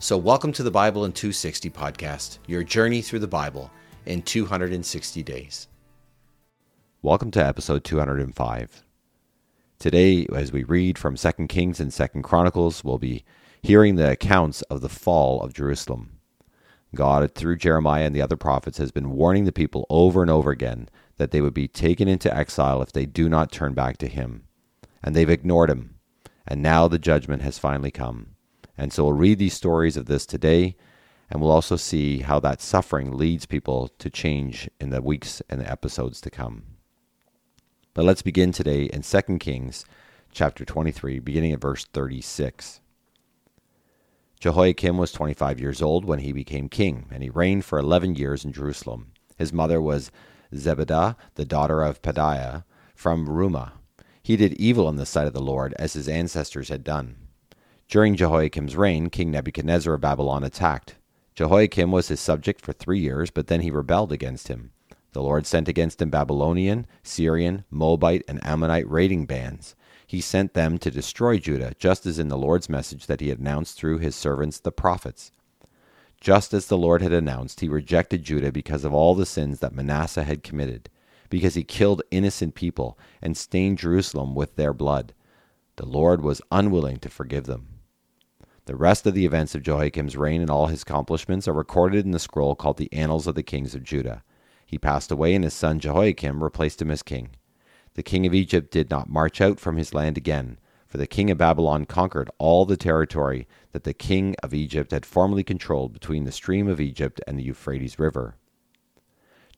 So, 0.00 0.18
welcome 0.18 0.52
to 0.54 0.62
the 0.62 0.72
Bible 0.72 1.04
in 1.04 1.12
260 1.12 1.70
podcast, 1.70 2.38
your 2.46 2.64
journey 2.64 3.00
through 3.00 3.20
the 3.20 3.28
Bible 3.28 3.70
in 4.06 4.22
260 4.22 5.22
days. 5.22 5.68
Welcome 7.00 7.30
to 7.30 7.44
episode 7.44 7.84
205. 7.84 8.84
Today, 9.78 10.26
as 10.34 10.52
we 10.52 10.64
read 10.64 10.98
from 10.98 11.16
2 11.16 11.30
Kings 11.48 11.80
and 11.80 11.92
2 11.92 12.22
Chronicles, 12.22 12.82
we'll 12.82 12.98
be 12.98 13.24
hearing 13.62 13.94
the 13.94 14.10
accounts 14.10 14.62
of 14.62 14.80
the 14.80 14.88
fall 14.88 15.40
of 15.40 15.54
Jerusalem. 15.54 16.18
God, 16.94 17.34
through 17.34 17.56
Jeremiah 17.56 18.04
and 18.04 18.14
the 18.14 18.22
other 18.22 18.36
prophets, 18.36 18.78
has 18.78 18.90
been 18.90 19.12
warning 19.12 19.44
the 19.44 19.52
people 19.52 19.86
over 19.88 20.22
and 20.22 20.30
over 20.30 20.50
again 20.50 20.88
that 21.16 21.30
they 21.30 21.40
would 21.40 21.54
be 21.54 21.68
taken 21.68 22.08
into 22.08 22.36
exile 22.36 22.82
if 22.82 22.92
they 22.92 23.06
do 23.06 23.28
not 23.28 23.52
turn 23.52 23.74
back 23.74 23.96
to 23.98 24.08
Him. 24.08 24.42
And 25.02 25.14
they've 25.14 25.30
ignored 25.30 25.70
Him. 25.70 25.94
And 26.46 26.60
now 26.60 26.88
the 26.88 26.98
judgment 26.98 27.42
has 27.42 27.58
finally 27.58 27.90
come. 27.90 28.33
And 28.76 28.92
so 28.92 29.04
we'll 29.04 29.12
read 29.12 29.38
these 29.38 29.54
stories 29.54 29.96
of 29.96 30.06
this 30.06 30.26
today, 30.26 30.76
and 31.30 31.40
we'll 31.40 31.50
also 31.50 31.76
see 31.76 32.20
how 32.20 32.40
that 32.40 32.60
suffering 32.60 33.16
leads 33.16 33.46
people 33.46 33.88
to 33.98 34.10
change 34.10 34.68
in 34.80 34.90
the 34.90 35.00
weeks 35.00 35.42
and 35.48 35.60
the 35.60 35.70
episodes 35.70 36.20
to 36.22 36.30
come. 36.30 36.64
But 37.94 38.04
let's 38.04 38.22
begin 38.22 38.50
today 38.50 38.84
in 38.84 39.02
2 39.02 39.38
Kings 39.38 39.84
chapter 40.32 40.64
23, 40.64 41.20
beginning 41.20 41.52
at 41.52 41.60
verse 41.60 41.84
36. 41.84 42.80
Jehoiakim 44.40 44.98
was 44.98 45.12
25 45.12 45.60
years 45.60 45.80
old 45.80 46.04
when 46.04 46.18
he 46.18 46.32
became 46.32 46.68
king, 46.68 47.06
and 47.10 47.22
he 47.22 47.30
reigned 47.30 47.64
for 47.64 47.78
11 47.78 48.16
years 48.16 48.44
in 48.44 48.52
Jerusalem. 48.52 49.12
His 49.36 49.52
mother 49.52 49.80
was 49.80 50.10
Zebidah, 50.52 51.16
the 51.36 51.44
daughter 51.44 51.82
of 51.82 52.02
Pedaiah, 52.02 52.64
from 52.94 53.28
Rumah. 53.28 53.72
He 54.22 54.36
did 54.36 54.54
evil 54.54 54.88
in 54.88 54.96
the 54.96 55.06
sight 55.06 55.26
of 55.26 55.32
the 55.32 55.40
Lord, 55.40 55.74
as 55.78 55.92
his 55.92 56.08
ancestors 56.08 56.68
had 56.68 56.82
done. 56.82 57.16
During 57.88 58.16
Jehoiakim's 58.16 58.76
reign, 58.76 59.10
King 59.10 59.30
Nebuchadnezzar 59.30 59.94
of 59.94 60.00
Babylon 60.00 60.42
attacked. 60.42 60.96
Jehoiakim 61.34 61.90
was 61.90 62.08
his 62.08 62.20
subject 62.20 62.60
for 62.60 62.72
three 62.72 63.00
years, 63.00 63.30
but 63.30 63.48
then 63.48 63.60
he 63.60 63.70
rebelled 63.70 64.12
against 64.12 64.48
him. 64.48 64.72
The 65.12 65.22
Lord 65.22 65.46
sent 65.46 65.68
against 65.68 66.02
him 66.02 66.10
Babylonian, 66.10 66.86
Syrian, 67.02 67.64
Moabite, 67.70 68.24
and 68.26 68.44
Ammonite 68.44 68.90
raiding 68.90 69.26
bands. 69.26 69.76
He 70.06 70.20
sent 70.20 70.54
them 70.54 70.78
to 70.78 70.90
destroy 70.90 71.38
Judah, 71.38 71.72
just 71.78 72.04
as 72.04 72.18
in 72.18 72.28
the 72.28 72.38
Lord's 72.38 72.68
message 72.68 73.06
that 73.06 73.20
he 73.20 73.28
had 73.28 73.38
announced 73.38 73.78
through 73.78 73.98
his 73.98 74.16
servants 74.16 74.58
the 74.58 74.72
prophets. 74.72 75.30
Just 76.20 76.54
as 76.54 76.66
the 76.66 76.78
Lord 76.78 77.02
had 77.02 77.12
announced, 77.12 77.60
he 77.60 77.68
rejected 77.68 78.24
Judah 78.24 78.50
because 78.50 78.84
of 78.84 78.94
all 78.94 79.14
the 79.14 79.26
sins 79.26 79.60
that 79.60 79.74
Manasseh 79.74 80.24
had 80.24 80.42
committed, 80.42 80.88
because 81.30 81.54
he 81.54 81.64
killed 81.64 82.02
innocent 82.10 82.54
people 82.54 82.98
and 83.20 83.36
stained 83.36 83.78
Jerusalem 83.78 84.34
with 84.34 84.56
their 84.56 84.72
blood. 84.72 85.14
The 85.76 85.86
Lord 85.86 86.22
was 86.22 86.42
unwilling 86.50 86.98
to 87.00 87.08
forgive 87.08 87.44
them. 87.44 87.73
The 88.66 88.76
rest 88.76 89.06
of 89.06 89.12
the 89.12 89.26
events 89.26 89.54
of 89.54 89.62
Jehoiakim's 89.62 90.16
reign 90.16 90.40
and 90.40 90.48
all 90.48 90.68
his 90.68 90.82
accomplishments 90.82 91.46
are 91.46 91.52
recorded 91.52 92.06
in 92.06 92.12
the 92.12 92.18
scroll 92.18 92.54
called 92.54 92.78
the 92.78 92.92
Annals 92.94 93.26
of 93.26 93.34
the 93.34 93.42
Kings 93.42 93.74
of 93.74 93.82
Judah. 93.82 94.22
He 94.64 94.78
passed 94.78 95.10
away, 95.10 95.34
and 95.34 95.44
his 95.44 95.52
son 95.52 95.78
Jehoiachin 95.78 96.40
replaced 96.40 96.80
him 96.80 96.90
as 96.90 97.02
king. 97.02 97.36
The 97.92 98.02
king 98.02 98.26
of 98.26 98.32
Egypt 98.32 98.70
did 98.70 98.90
not 98.90 99.10
march 99.10 99.42
out 99.42 99.60
from 99.60 99.76
his 99.76 99.92
land 99.92 100.16
again, 100.16 100.58
for 100.86 100.96
the 100.96 101.06
king 101.06 101.30
of 101.30 101.36
Babylon 101.36 101.84
conquered 101.84 102.30
all 102.38 102.64
the 102.64 102.78
territory 102.78 103.46
that 103.72 103.84
the 103.84 103.92
king 103.92 104.34
of 104.42 104.54
Egypt 104.54 104.92
had 104.92 105.04
formerly 105.04 105.44
controlled 105.44 105.92
between 105.92 106.24
the 106.24 106.32
stream 106.32 106.66
of 106.66 106.80
Egypt 106.80 107.20
and 107.26 107.38
the 107.38 107.42
Euphrates 107.42 107.98
River. 107.98 108.36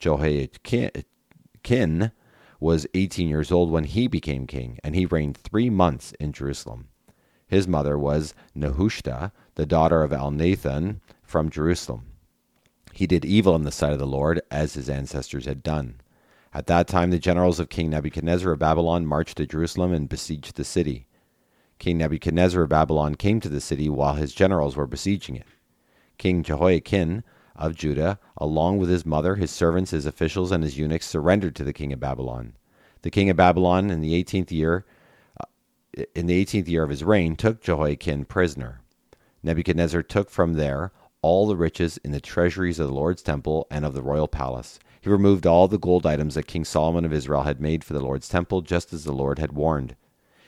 Jehoiachin 0.01 0.91
was 2.59 2.87
18 2.95 3.29
years 3.29 3.53
old 3.53 3.71
when 3.71 3.85
he 3.85 4.09
became 4.09 4.49
king, 4.49 4.81
and 4.83 4.97
he 4.97 5.07
reigned 5.07 5.37
three 5.37 5.71
months 5.71 6.13
in 6.19 6.33
Jerusalem. 6.33 6.89
His 7.49 7.69
mother 7.69 7.99
was 7.99 8.35
Nehushta, 8.57 9.33
the 9.55 9.67
daughter 9.67 10.03
of 10.03 10.11
Elnathan 10.11 11.01
from 11.23 11.51
Jerusalem. 11.51 12.07
He 12.93 13.07
did 13.07 13.25
evil 13.25 13.55
in 13.55 13.63
the 13.63 13.71
sight 13.71 13.93
of 13.93 13.99
the 13.99 14.07
Lord, 14.07 14.41
as 14.51 14.75
his 14.75 14.89
ancestors 14.89 15.45
had 15.45 15.63
done. 15.63 16.01
At 16.53 16.67
that 16.67 16.89
time, 16.89 17.11
the 17.11 17.19
generals 17.19 17.61
of 17.61 17.69
King 17.69 17.91
Nebuchadnezzar 17.91 18.51
of 18.53 18.59
Babylon 18.59 19.07
marched 19.07 19.37
to 19.37 19.47
Jerusalem 19.47 19.93
and 19.93 20.09
besieged 20.09 20.57
the 20.57 20.65
city. 20.65 21.07
King 21.79 21.99
Nebuchadnezzar 21.99 22.63
of 22.63 22.71
Babylon 22.71 23.15
came 23.15 23.41
to 23.41 23.51
the 23.51 23.61
city 23.61 23.89
while 23.89 24.15
his 24.15 24.33
generals 24.33 24.75
were 24.75 24.87
besieging 24.87 25.37
it. 25.37 25.47
King 26.17 26.43
Jehoiachin 26.43 27.23
of 27.55 27.75
Judah, 27.75 28.19
along 28.39 28.79
with 28.79 28.89
his 28.89 29.05
mother, 29.05 29.35
his 29.37 29.51
servants, 29.51 29.91
his 29.91 30.07
officials, 30.07 30.51
and 30.51 30.65
his 30.65 30.79
eunuchs, 30.79 31.07
surrendered 31.07 31.55
to 31.57 31.65
the 31.65 31.75
king 31.75 31.93
of 31.93 32.01
Babylon. 32.01 32.55
The 33.03 33.11
king 33.11 33.29
of 33.29 33.37
Babylon, 33.37 33.91
in 33.91 34.01
the 34.01 34.15
eighteenth 34.15 34.51
year, 34.51 34.87
in 36.15 36.27
the 36.27 36.45
18th 36.45 36.69
year 36.69 36.83
of 36.83 36.91
his 36.91 37.05
reign, 37.05 37.37
took 37.37 37.63
Jehoiachin 37.63 38.25
prisoner. 38.25 38.81
Nebuchadnezzar 39.43 40.03
took 40.03 40.31
from 40.31 40.55
there 40.55 40.93
all 41.23 41.47
the 41.47 41.57
riches 41.57 41.99
in 41.99 42.13
the 42.13 42.21
treasuries 42.21 42.79
of 42.79 42.89
the 42.89 42.95
Lord's 42.95 43.23
temple 43.23 43.67
and 43.71 43.85
of 43.85 43.95
the 43.95 44.03
royal 44.03 44.29
palace. 44.29 44.79
He 45.01 45.11
removed 45.11 45.47
all 45.47 45.69
the 45.69 45.79
gold 45.79 46.05
items 46.05 46.35
that 46.35 46.47
King 46.47 46.65
Solomon 46.65 47.05
of 47.05 47.13
Israel 47.13 47.45
had 47.45 47.61
made 47.61 47.85
for 47.85 47.95
the 47.95 48.01
Lord's 48.01 48.29
temple, 48.29 48.61
just 48.61 48.93
as 48.93 49.05
the 49.05 49.13
Lord 49.13 49.39
had 49.39 49.53
warned. 49.53 49.97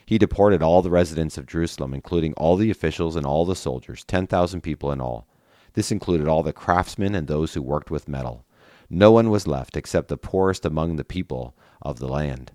He 0.05 0.19
deported 0.19 0.63
all 0.63 0.83
the 0.83 0.91
residents 0.91 1.37
of 1.37 1.47
Jerusalem, 1.47 1.93
including 1.95 2.33
all 2.35 2.57
the 2.57 2.71
officials 2.71 3.15
and 3.15 3.27
all 3.27 3.45
the 3.45 3.55
soldiers, 3.55 4.05
10,000 4.05 4.61
people 4.61 4.91
in 4.91 5.01
all. 5.01 5.27
This 5.75 5.93
included 5.93 6.27
all 6.27 6.43
the 6.43 6.53
craftsmen 6.53 7.15
and 7.15 7.27
those 7.27 7.55
who 7.55 7.63
worked 7.63 7.91
with 7.91 8.09
metal. 8.09 8.45
No 8.91 9.13
one 9.13 9.31
was 9.31 9.47
left 9.47 9.77
except 9.77 10.09
the 10.09 10.17
poorest 10.17 10.65
among 10.65 10.97
the 10.97 11.05
people 11.05 11.55
of 11.83 11.99
the 11.99 12.09
land. 12.09 12.53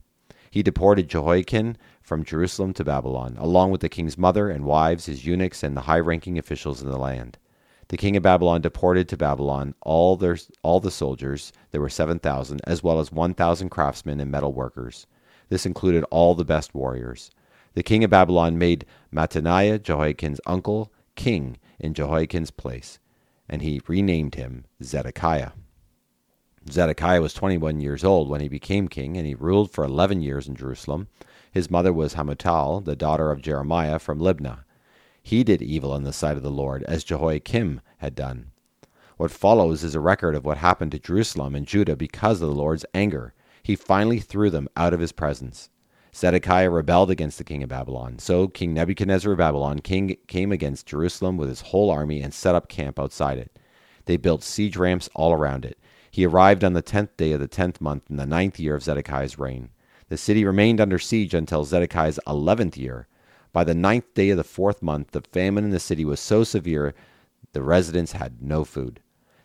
He 0.54 0.62
deported 0.62 1.10
Jehoiachin 1.10 1.78
from 2.00 2.24
Jerusalem 2.24 2.74
to 2.74 2.84
Babylon, 2.84 3.38
along 3.40 3.72
with 3.72 3.82
the 3.82 3.90
king's 3.90 4.20
mother 4.20 4.52
and 4.52 4.66
wives, 4.66 5.08
his 5.08 5.26
eunuchs, 5.26 5.64
and 5.64 5.76
the 5.76 5.90
high 5.90 5.98
ranking 5.98 6.38
officials 6.38 6.80
in 6.80 6.92
the 6.92 7.00
land. 7.00 7.40
The 7.88 7.98
king 7.98 8.16
of 8.16 8.22
Babylon 8.22 8.62
deported 8.62 9.10
to 9.10 9.18
Babylon 9.18 9.74
all, 9.82 10.16
their, 10.16 10.38
all 10.62 10.80
the 10.80 10.92
soldiers, 10.92 11.54
there 11.72 11.82
were 11.82 11.90
7,000, 11.90 12.62
as 12.68 12.84
well 12.84 13.00
as 13.00 13.12
1,000 13.12 13.70
craftsmen 13.70 14.20
and 14.20 14.30
metal 14.30 14.54
workers. 14.54 15.08
This 15.50 15.66
included 15.66 16.06
all 16.12 16.36
the 16.36 16.46
best 16.46 16.76
warriors. 16.76 17.32
The 17.74 17.82
king 17.82 18.04
of 18.04 18.12
Babylon 18.12 18.60
made 18.60 18.86
Mattaniah, 19.12 19.82
Jehoiachin's 19.82 20.40
uncle, 20.46 20.94
king 21.16 21.58
in 21.80 21.96
Jehoiachin's 21.96 22.52
place, 22.52 23.00
and 23.50 23.64
he 23.64 23.82
renamed 23.88 24.36
him 24.36 24.66
Zedekiah. 24.84 25.54
Zedekiah 26.70 27.22
was 27.22 27.34
21 27.34 27.82
years 27.82 28.04
old 28.04 28.30
when 28.30 28.42
he 28.42 28.48
became 28.48 28.88
king, 28.88 29.18
and 29.18 29.28
he 29.28 29.36
ruled 29.36 29.72
for 29.72 29.84
11 29.84 30.22
years 30.22 30.48
in 30.48 30.56
Jerusalem. 30.56 31.08
His 31.52 31.70
mother 31.70 31.92
was 31.94 32.16
Hamutal, 32.16 32.84
the 32.84 32.96
daughter 32.96 33.32
of 33.32 33.42
Jeremiah 33.42 34.00
from 34.00 34.20
Libnah. 34.20 34.64
He 35.22 35.44
did 35.44 35.62
evil 35.62 35.96
in 35.96 36.04
the 36.04 36.14
sight 36.14 36.38
of 36.38 36.44
the 36.44 36.52
Lord, 36.52 36.84
as 36.84 37.04
Jehoiakim 37.04 37.82
had 37.98 38.16
done. 38.16 38.52
What 39.18 39.32
follows 39.32 39.84
is 39.84 39.96
a 39.96 40.00
record 40.00 40.36
of 40.36 40.46
what 40.46 40.58
happened 40.58 40.92
to 40.92 41.00
Jerusalem 41.00 41.54
and 41.56 41.68
Judah 41.68 41.96
because 41.96 42.42
of 42.42 42.50
the 42.50 42.56
Lord's 42.56 42.86
anger. 42.94 43.34
He 43.62 43.76
finally 43.76 44.20
threw 44.20 44.50
them 44.50 44.68
out 44.76 44.94
of 44.94 45.00
his 45.00 45.12
presence. 45.12 45.70
Zedekiah 46.16 46.70
rebelled 46.70 47.10
against 47.10 47.38
the 47.38 47.44
king 47.44 47.64
of 47.64 47.70
Babylon. 47.70 48.20
So 48.20 48.48
King 48.48 48.74
Nebuchadnezzar 48.74 49.32
of 49.32 49.38
Babylon 49.38 49.80
king, 49.80 50.18
came 50.28 50.52
against 50.52 50.88
Jerusalem 50.88 51.38
with 51.38 51.50
his 51.50 51.62
whole 51.62 51.90
army 51.90 52.22
and 52.22 52.34
set 52.34 52.56
up 52.56 52.68
camp 52.68 53.00
outside 53.00 53.38
it. 53.38 53.58
They 54.06 54.18
built 54.18 54.44
siege 54.44 54.78
ramps 54.78 55.10
all 55.16 55.34
around 55.34 55.66
it. 55.66 55.78
He 56.14 56.28
arrived 56.28 56.64
on 56.64 56.74
the 56.74 56.84
tenth 56.84 57.18
day 57.18 57.32
of 57.32 57.40
the 57.40 57.48
tenth 57.48 57.82
month 57.82 58.04
in 58.08 58.18
the 58.18 58.28
ninth 58.28 58.60
year 58.60 58.76
of 58.76 58.84
Zedekiah's 58.84 59.40
reign. 59.40 59.72
The 60.10 60.18
city 60.18 60.46
remained 60.46 60.80
under 60.80 61.00
siege 61.00 61.34
until 61.34 61.66
Zedekiah's 61.66 62.20
eleventh 62.28 62.78
year. 62.78 63.08
By 63.52 63.64
the 63.64 63.74
ninth 63.74 64.14
day 64.14 64.30
of 64.30 64.38
the 64.38 64.44
fourth 64.44 64.84
month, 64.84 65.10
the 65.10 65.22
famine 65.22 65.64
in 65.64 65.72
the 65.72 65.80
city 65.80 66.06
was 66.06 66.20
so 66.20 66.44
severe 66.44 66.94
the 67.54 67.64
residents 67.64 68.12
had 68.12 68.44
no 68.44 68.64
food. 68.64 69.00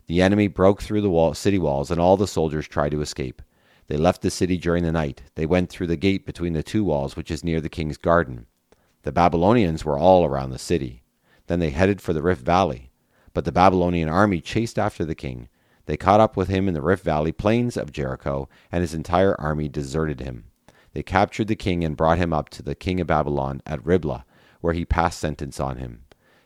The 0.08 0.20
enemy 0.20 0.46
broke 0.46 0.82
through 0.82 1.00
the 1.00 1.08
wall, 1.08 1.32
city 1.32 1.58
walls, 1.58 1.90
and 1.90 1.98
all 1.98 2.18
the 2.18 2.26
soldiers 2.26 2.68
tried 2.68 2.90
to 2.90 3.00
escape. 3.00 3.40
They 3.86 3.96
left 3.96 4.20
the 4.20 4.30
city 4.30 4.58
during 4.58 4.84
the 4.84 4.92
night. 4.92 5.22
They 5.36 5.46
went 5.46 5.70
through 5.70 5.86
the 5.86 5.96
gate 5.96 6.26
between 6.26 6.52
the 6.52 6.62
two 6.62 6.84
walls, 6.84 7.16
which 7.16 7.30
is 7.30 7.42
near 7.42 7.62
the 7.62 7.70
king's 7.70 7.96
garden. 7.96 8.44
The 9.04 9.12
Babylonians 9.12 9.86
were 9.86 9.98
all 9.98 10.22
around 10.26 10.50
the 10.50 10.58
city. 10.58 11.02
Then 11.46 11.60
they 11.60 11.70
headed 11.70 12.02
for 12.02 12.12
the 12.12 12.20
Rift 12.20 12.44
Valley. 12.44 12.90
But 13.32 13.46
the 13.46 13.52
Babylonian 13.52 14.10
army 14.10 14.42
chased 14.42 14.78
after 14.78 15.06
the 15.06 15.14
king. 15.14 15.48
They 15.88 15.96
caught 15.96 16.20
up 16.20 16.36
with 16.36 16.48
him 16.48 16.68
in 16.68 16.74
the 16.74 16.82
Rift 16.82 17.02
Valley 17.02 17.32
plains 17.32 17.78
of 17.78 17.92
Jericho, 17.92 18.46
and 18.70 18.82
his 18.82 18.92
entire 18.92 19.34
army 19.40 19.70
deserted 19.70 20.20
him. 20.20 20.44
They 20.92 21.02
captured 21.02 21.48
the 21.48 21.56
king 21.56 21.82
and 21.82 21.96
brought 21.96 22.18
him 22.18 22.30
up 22.30 22.50
to 22.50 22.62
the 22.62 22.74
king 22.74 23.00
of 23.00 23.06
Babylon 23.06 23.62
at 23.64 23.82
Riblah, 23.82 24.26
where 24.60 24.74
he 24.74 24.84
passed 24.84 25.18
sentence 25.18 25.58
on 25.58 25.78
him. 25.78 26.02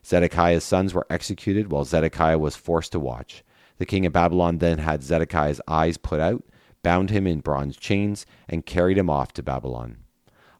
Zedekiah's 0.06 0.62
sons 0.62 0.94
were 0.94 1.08
executed 1.10 1.72
while 1.72 1.84
Zedekiah 1.84 2.38
was 2.38 2.54
forced 2.54 2.92
to 2.92 3.00
watch. 3.00 3.42
The 3.78 3.84
king 3.84 4.06
of 4.06 4.12
Babylon 4.12 4.58
then 4.58 4.78
had 4.78 5.02
Zedekiah's 5.02 5.60
eyes 5.66 5.96
put 5.96 6.20
out, 6.20 6.44
bound 6.84 7.10
him 7.10 7.26
in 7.26 7.40
bronze 7.40 7.76
chains, 7.76 8.24
and 8.48 8.64
carried 8.64 8.96
him 8.96 9.10
off 9.10 9.32
to 9.32 9.42
Babylon. 9.42 9.96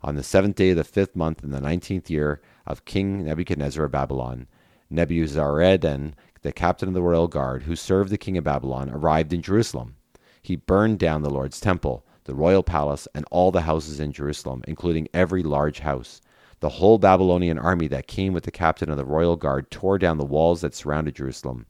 On 0.03 0.17
the 0.17 0.25
seventh 0.25 0.57
day 0.57 0.71
of 0.71 0.77
the 0.77 0.83
fifth 0.83 1.15
month 1.15 1.45
in 1.45 1.53
the 1.53 1.61
nineteenth 1.61 2.11
year 2.11 2.43
of 2.67 2.85
King 2.85 3.27
Nebuchadnezzar 3.27 3.85
of 3.85 3.93
Babylon, 3.93 4.49
Nebuzaradan, 4.93 6.15
the 6.43 6.53
captain 6.53 6.89
of 6.89 6.95
the 6.95 7.03
royal 7.03 7.29
guard, 7.29 7.63
who 7.63 7.77
served 7.77 8.11
the 8.11 8.19
king 8.19 8.37
of 8.37 8.45
Babylon, 8.45 8.91
arrived 8.91 9.33
in 9.33 9.43
Jerusalem. 9.43 9.97
He 10.43 10.57
burned 10.57 10.99
down 10.99 11.23
the 11.23 11.31
Lord's 11.31 11.61
temple, 11.61 12.05
the 12.25 12.35
royal 12.35 12.63
palace, 12.63 13.07
and 13.15 13.25
all 13.31 13.51
the 13.51 13.63
houses 13.63 14.01
in 14.01 14.13
Jerusalem, 14.13 14.63
including 14.67 15.09
every 15.15 15.43
large 15.43 15.81
house. 15.81 16.21
The 16.61 16.69
whole 16.69 16.99
Babylonian 16.99 17.59
army 17.59 17.89
that 17.89 18.07
came 18.07 18.33
with 18.33 18.45
the 18.45 18.51
captain 18.51 18.91
of 18.91 18.97
the 18.97 19.05
royal 19.05 19.37
guard 19.37 19.71
tore 19.71 19.99
down 19.99 20.19
the 20.19 20.25
walls 20.25 20.61
that 20.61 20.75
surrounded 20.75 21.17
Jerusalem. 21.17 21.67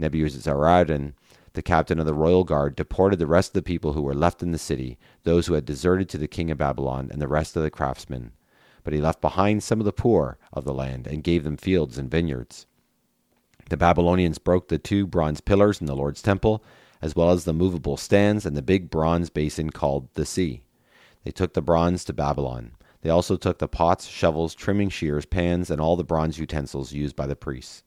Nebuzaradan, 0.00 1.14
the 1.54 1.62
captain 1.62 1.98
of 1.98 2.06
the 2.06 2.14
royal 2.14 2.44
guard, 2.44 2.76
deported 2.76 3.18
the 3.18 3.26
rest 3.26 3.50
of 3.50 3.54
the 3.54 3.62
people 3.62 3.94
who 3.94 4.02
were 4.02 4.14
left 4.14 4.42
in 4.42 4.52
the 4.52 4.58
city, 4.58 4.98
those 5.24 5.46
who 5.46 5.54
had 5.54 5.64
deserted 5.64 6.08
to 6.10 6.18
the 6.18 6.28
king 6.28 6.50
of 6.50 6.58
Babylon, 6.58 7.08
and 7.10 7.20
the 7.20 7.28
rest 7.28 7.56
of 7.56 7.62
the 7.62 7.70
craftsmen. 7.70 8.32
But 8.84 8.92
he 8.92 9.00
left 9.00 9.20
behind 9.20 9.62
some 9.62 9.80
of 9.80 9.86
the 9.86 9.92
poor 9.92 10.38
of 10.52 10.64
the 10.64 10.72
land, 10.72 11.06
and 11.06 11.24
gave 11.24 11.42
them 11.42 11.56
fields 11.56 11.98
and 11.98 12.10
vineyards. 12.10 12.66
The 13.68 13.76
Babylonians 13.76 14.38
broke 14.38 14.68
the 14.68 14.78
two 14.78 15.06
bronze 15.06 15.40
pillars 15.42 15.80
in 15.80 15.86
the 15.86 15.96
Lord's 15.96 16.22
temple, 16.22 16.64
as 17.02 17.14
well 17.14 17.30
as 17.30 17.44
the 17.44 17.52
movable 17.52 17.96
stands 17.96 18.46
and 18.46 18.56
the 18.56 18.62
big 18.62 18.90
bronze 18.90 19.28
basin 19.28 19.70
called 19.70 20.08
the 20.14 20.24
sea. 20.24 20.62
They 21.24 21.30
took 21.30 21.52
the 21.52 21.60
bronze 21.60 22.04
to 22.04 22.12
Babylon. 22.12 22.72
They 23.02 23.10
also 23.10 23.36
took 23.36 23.58
the 23.58 23.68
pots, 23.68 24.06
shovels, 24.06 24.54
trimming 24.54 24.88
shears, 24.88 25.26
pans, 25.26 25.70
and 25.70 25.80
all 25.80 25.96
the 25.96 26.02
bronze 26.04 26.38
utensils 26.38 26.92
used 26.92 27.14
by 27.14 27.26
the 27.26 27.36
priests. 27.36 27.82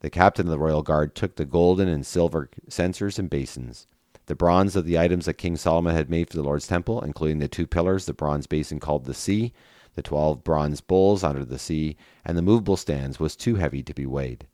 The 0.00 0.10
captain 0.10 0.46
of 0.46 0.50
the 0.50 0.58
royal 0.58 0.82
guard 0.82 1.14
took 1.14 1.36
the 1.36 1.46
golden 1.46 1.88
and 1.88 2.04
silver 2.04 2.50
censers 2.68 3.18
and 3.18 3.30
basins. 3.30 3.86
The 4.26 4.34
bronze 4.34 4.76
of 4.76 4.84
the 4.84 4.98
items 4.98 5.24
that 5.24 5.34
King 5.34 5.56
Solomon 5.56 5.96
had 5.96 6.10
made 6.10 6.28
for 6.28 6.36
the 6.36 6.42
Lord's 6.42 6.66
temple, 6.66 7.00
including 7.00 7.38
the 7.38 7.48
two 7.48 7.66
pillars, 7.66 8.04
the 8.04 8.12
bronze 8.12 8.46
basin 8.46 8.80
called 8.80 9.06
the 9.06 9.14
sea, 9.14 9.54
the 9.94 10.02
twelve 10.02 10.44
bronze 10.44 10.82
bowls 10.82 11.24
under 11.24 11.44
the 11.44 11.58
sea, 11.58 11.96
and 12.24 12.36
the 12.36 12.42
movable 12.42 12.76
stands, 12.76 13.18
was 13.18 13.34
too 13.34 13.54
heavy 13.54 13.82
to 13.82 13.94
be 13.94 14.04
weighed. 14.04 14.46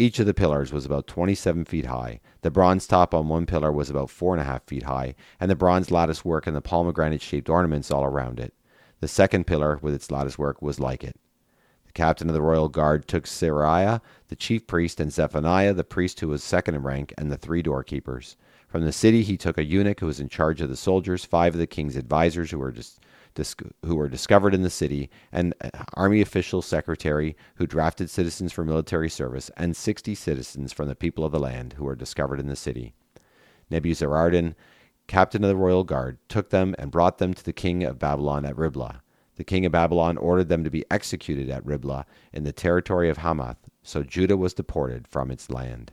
Each 0.00 0.20
of 0.20 0.26
the 0.26 0.34
pillars 0.34 0.72
was 0.72 0.86
about 0.86 1.08
27 1.08 1.64
feet 1.64 1.86
high. 1.86 2.20
The 2.42 2.52
bronze 2.52 2.86
top 2.86 3.12
on 3.12 3.26
one 3.26 3.46
pillar 3.46 3.72
was 3.72 3.90
about 3.90 4.10
four 4.10 4.32
and 4.32 4.40
a 4.40 4.44
half 4.44 4.62
feet 4.62 4.84
high, 4.84 5.16
and 5.40 5.50
the 5.50 5.56
bronze 5.56 5.90
lattice 5.90 6.24
work 6.24 6.46
and 6.46 6.54
the 6.54 6.60
pomegranate 6.60 7.20
shaped 7.20 7.48
ornaments 7.48 7.90
all 7.90 8.04
around 8.04 8.38
it. 8.38 8.54
The 9.00 9.08
second 9.08 9.48
pillar, 9.48 9.76
with 9.82 9.94
its 9.94 10.08
lattice 10.12 10.38
work, 10.38 10.62
was 10.62 10.78
like 10.78 11.02
it. 11.02 11.18
The 11.86 11.92
captain 11.92 12.28
of 12.28 12.34
the 12.34 12.42
royal 12.42 12.68
guard 12.68 13.08
took 13.08 13.24
Seraiah, 13.24 14.00
the 14.28 14.36
chief 14.36 14.68
priest, 14.68 15.00
and 15.00 15.12
Zephaniah, 15.12 15.74
the 15.74 15.82
priest 15.82 16.20
who 16.20 16.28
was 16.28 16.44
second 16.44 16.76
in 16.76 16.84
rank, 16.84 17.12
and 17.18 17.32
the 17.32 17.36
three 17.36 17.62
doorkeepers. 17.62 18.36
From 18.68 18.84
the 18.84 18.92
city 18.92 19.24
he 19.24 19.36
took 19.36 19.58
a 19.58 19.64
eunuch 19.64 19.98
who 19.98 20.06
was 20.06 20.20
in 20.20 20.28
charge 20.28 20.60
of 20.60 20.68
the 20.68 20.76
soldiers, 20.76 21.24
five 21.24 21.54
of 21.54 21.58
the 21.58 21.66
king's 21.66 21.96
advisers 21.96 22.52
who 22.52 22.60
were 22.60 22.70
who 23.84 23.96
were 23.96 24.08
discovered 24.08 24.54
in 24.54 24.62
the 24.62 24.70
city, 24.70 25.10
an 25.32 25.54
army 25.94 26.20
official 26.20 26.62
secretary 26.62 27.36
who 27.56 27.66
drafted 27.66 28.10
citizens 28.10 28.52
for 28.52 28.64
military 28.64 29.08
service, 29.08 29.50
and 29.56 29.76
sixty 29.76 30.14
citizens 30.14 30.72
from 30.72 30.88
the 30.88 30.94
people 30.94 31.24
of 31.24 31.32
the 31.32 31.38
land 31.38 31.74
who 31.74 31.84
were 31.84 31.96
discovered 31.96 32.40
in 32.40 32.48
the 32.48 32.56
city. 32.56 32.94
Nebuzaradan, 33.70 34.54
captain 35.06 35.44
of 35.44 35.48
the 35.48 35.56
royal 35.56 35.84
guard, 35.84 36.18
took 36.28 36.50
them 36.50 36.74
and 36.78 36.90
brought 36.90 37.18
them 37.18 37.34
to 37.34 37.44
the 37.44 37.52
king 37.52 37.84
of 37.84 37.98
Babylon 37.98 38.44
at 38.44 38.56
Riblah. 38.56 39.02
The 39.36 39.44
king 39.44 39.64
of 39.64 39.72
Babylon 39.72 40.16
ordered 40.16 40.48
them 40.48 40.64
to 40.64 40.70
be 40.70 40.84
executed 40.90 41.48
at 41.48 41.64
Riblah 41.64 42.06
in 42.32 42.44
the 42.44 42.52
territory 42.52 43.08
of 43.08 43.18
Hamath, 43.18 43.68
so 43.82 44.02
Judah 44.02 44.36
was 44.36 44.52
deported 44.52 45.06
from 45.06 45.30
its 45.30 45.48
land. 45.48 45.92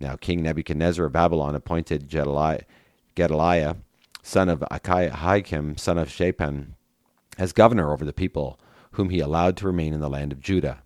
Now 0.00 0.16
King 0.16 0.42
Nebuchadnezzar 0.42 1.04
of 1.06 1.12
Babylon 1.12 1.54
appointed 1.54 2.08
Gedaliah, 2.08 3.76
son 4.22 4.48
of 4.48 4.60
Ahikam, 4.70 5.78
son 5.78 5.98
of 5.98 6.10
Shaphan, 6.10 6.76
as 7.38 7.52
governor 7.52 7.92
over 7.92 8.04
the 8.04 8.12
people, 8.12 8.58
whom 8.92 9.10
he 9.10 9.20
allowed 9.20 9.56
to 9.58 9.66
remain 9.66 9.92
in 9.94 10.00
the 10.00 10.10
land 10.10 10.32
of 10.32 10.40
Judah. 10.40 10.82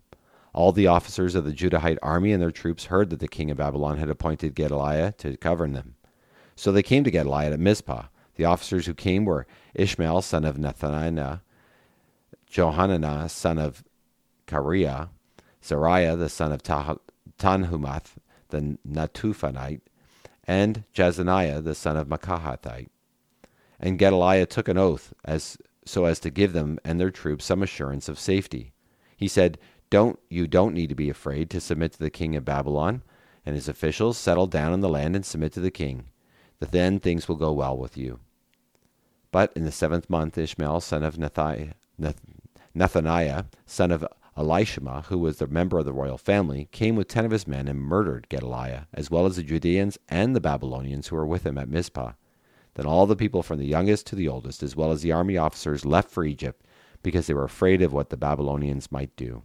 All 0.53 0.71
the 0.71 0.87
officers 0.87 1.35
of 1.35 1.43
the 1.43 1.51
Judahite 1.51 1.97
army 2.01 2.31
and 2.31 2.41
their 2.41 2.51
troops 2.51 2.85
heard 2.85 3.09
that 3.09 3.19
the 3.19 3.27
king 3.27 3.51
of 3.51 3.57
Babylon 3.57 3.97
had 3.97 4.09
appointed 4.09 4.55
Gedaliah 4.55 5.11
to 5.13 5.35
govern 5.37 5.73
them. 5.73 5.95
So 6.55 6.71
they 6.71 6.83
came 6.83 7.03
to 7.03 7.11
Gedaliah 7.11 7.51
at 7.51 7.59
Mizpah. 7.59 8.05
The 8.35 8.45
officers 8.45 8.85
who 8.85 8.93
came 8.93 9.25
were 9.25 9.47
Ishmael, 9.73 10.21
son 10.21 10.45
of 10.45 10.55
Nethaniah, 10.55 11.41
Johanan, 12.49 13.27
son 13.27 13.57
of 13.57 13.83
Kareah, 14.47 15.09
Seraiah, 15.61 16.17
the 16.17 16.29
son 16.29 16.51
of 16.53 16.63
Tanhumath, 16.63 18.13
the 18.49 18.77
Netophathite, 18.87 19.81
and 20.47 20.83
Jezaniah, 20.93 21.61
the 21.63 21.75
son 21.75 21.97
of 21.97 22.07
Maacathite. 22.07 22.87
And 23.85 23.99
Gedaliah 23.99 24.47
took 24.47 24.67
an 24.67 24.79
oath 24.79 25.13
as 25.23 25.59
so 25.85 26.05
as 26.05 26.19
to 26.21 26.31
give 26.31 26.53
them 26.53 26.79
and 26.83 26.99
their 26.99 27.11
troops 27.11 27.45
some 27.45 27.61
assurance 27.61 28.09
of 28.09 28.17
safety. 28.17 28.73
He 29.15 29.27
said, 29.27 29.59
"Don't 29.91 30.17
you 30.27 30.47
don't 30.47 30.73
need 30.73 30.89
to 30.89 30.95
be 30.95 31.11
afraid 31.11 31.51
to 31.51 31.61
submit 31.61 31.91
to 31.91 31.99
the 31.99 32.09
king 32.09 32.35
of 32.35 32.43
Babylon 32.43 33.03
and 33.45 33.53
his 33.53 33.69
officials. 33.69 34.17
Settle 34.17 34.47
down 34.47 34.73
in 34.73 34.79
the 34.79 34.89
land 34.89 35.15
and 35.15 35.23
submit 35.23 35.53
to 35.53 35.59
the 35.59 35.69
king. 35.69 36.05
That 36.59 36.71
Then 36.71 36.99
things 36.99 37.27
will 37.27 37.35
go 37.35 37.53
well 37.53 37.77
with 37.77 37.95
you." 37.95 38.21
But 39.31 39.53
in 39.55 39.65
the 39.65 39.71
seventh 39.71 40.09
month, 40.09 40.35
Ishmael, 40.35 40.81
son 40.81 41.03
of 41.03 41.17
Nethaniah, 41.17 41.75
son 43.67 43.91
of 43.91 44.07
Elishama, 44.35 45.05
who 45.05 45.19
was 45.19 45.37
the 45.37 45.45
member 45.45 45.77
of 45.77 45.85
the 45.85 45.93
royal 45.93 46.17
family, 46.17 46.69
came 46.71 46.95
with 46.95 47.07
ten 47.07 47.23
of 47.23 47.29
his 47.29 47.45
men 47.47 47.67
and 47.67 47.79
murdered 47.79 48.29
Gedaliah, 48.29 48.87
as 48.95 49.11
well 49.11 49.27
as 49.27 49.35
the 49.35 49.43
Judeans 49.43 49.99
and 50.09 50.35
the 50.35 50.41
Babylonians 50.41 51.09
who 51.09 51.15
were 51.17 51.27
with 51.27 51.45
him 51.45 51.59
at 51.59 51.69
Mizpah. 51.69 52.13
Then 52.75 52.85
all 52.85 53.05
the 53.05 53.15
people 53.15 53.41
from 53.41 53.59
the 53.59 53.65
youngest 53.65 54.05
to 54.07 54.15
the 54.15 54.27
oldest, 54.27 54.61
as 54.61 54.75
well 54.75 54.91
as 54.91 55.01
the 55.01 55.11
army 55.11 55.37
officers, 55.37 55.85
left 55.85 56.11
for 56.11 56.23
Egypt, 56.23 56.65
because 57.03 57.27
they 57.27 57.33
were 57.33 57.43
afraid 57.43 57.81
of 57.81 57.93
what 57.93 58.09
the 58.09 58.17
Babylonians 58.17 58.91
might 58.91 59.15
do. 59.15 59.43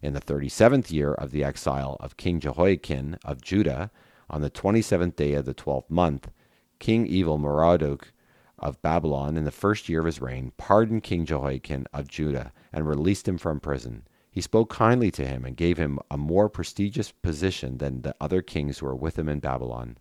In 0.00 0.12
the 0.12 0.20
thirty 0.20 0.48
seventh 0.48 0.90
year 0.90 1.12
of 1.12 1.32
the 1.32 1.42
exile 1.42 1.96
of 2.00 2.16
King 2.16 2.40
Jehoiachin 2.40 3.18
of 3.24 3.42
Judah, 3.42 3.90
on 4.30 4.42
the 4.42 4.50
twenty 4.50 4.82
seventh 4.82 5.16
day 5.16 5.32
of 5.34 5.44
the 5.44 5.54
twelfth 5.54 5.90
month, 5.90 6.30
King 6.78 7.06
Evil 7.06 7.38
Merodach 7.38 8.12
of 8.58 8.82
Babylon 8.82 9.36
in 9.36 9.44
the 9.44 9.50
first 9.50 9.88
year 9.88 10.00
of 10.00 10.06
his 10.06 10.20
reign, 10.20 10.52
pardoned 10.56 11.02
King 11.02 11.24
Jehoiachin 11.24 11.86
of 11.92 12.08
Judah 12.08 12.52
and 12.72 12.86
released 12.86 13.26
him 13.26 13.38
from 13.38 13.60
prison. 13.60 14.06
He 14.30 14.40
spoke 14.40 14.68
kindly 14.70 15.10
to 15.12 15.26
him 15.26 15.44
and 15.44 15.56
gave 15.56 15.78
him 15.78 15.98
a 16.10 16.16
more 16.16 16.48
prestigious 16.48 17.10
position 17.10 17.78
than 17.78 18.02
the 18.02 18.14
other 18.20 18.42
kings 18.42 18.78
who 18.78 18.86
were 18.86 18.94
with 18.94 19.18
him 19.18 19.28
in 19.28 19.40
Babylon. 19.40 19.96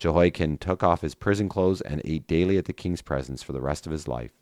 Jehoiachin 0.00 0.58
took 0.58 0.82
off 0.82 1.02
his 1.02 1.14
prison 1.14 1.48
clothes 1.48 1.80
and 1.82 2.00
ate 2.04 2.26
daily 2.26 2.58
at 2.58 2.64
the 2.64 2.72
king's 2.72 3.02
presence 3.02 3.42
for 3.42 3.52
the 3.52 3.60
rest 3.60 3.86
of 3.86 3.92
his 3.92 4.08
life. 4.08 4.32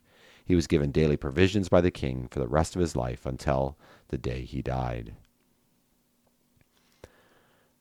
He 0.44 0.54
was 0.54 0.66
given 0.66 0.92
daily 0.92 1.18
provisions 1.18 1.68
by 1.68 1.82
the 1.82 1.90
king 1.90 2.28
for 2.30 2.38
the 2.38 2.48
rest 2.48 2.74
of 2.74 2.80
his 2.80 2.96
life 2.96 3.26
until 3.26 3.76
the 4.08 4.16
day 4.16 4.44
he 4.44 4.62
died. 4.62 5.14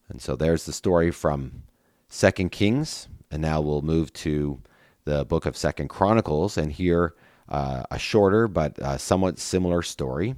And 0.09 0.21
so 0.21 0.35
there's 0.35 0.65
the 0.65 0.73
story 0.73 1.11
from 1.11 1.63
Second 2.09 2.51
Kings, 2.51 3.07
and 3.31 3.41
now 3.41 3.61
we'll 3.61 3.81
move 3.81 4.11
to 4.13 4.59
the 5.05 5.23
book 5.23 5.45
of 5.45 5.55
Second 5.55 5.87
Chronicles, 5.87 6.57
and 6.57 6.71
hear 6.71 7.13
uh, 7.47 7.83
a 7.91 7.99
shorter 7.99 8.47
but 8.47 8.77
uh, 8.79 8.97
somewhat 8.97 9.39
similar 9.39 9.81
story. 9.81 10.35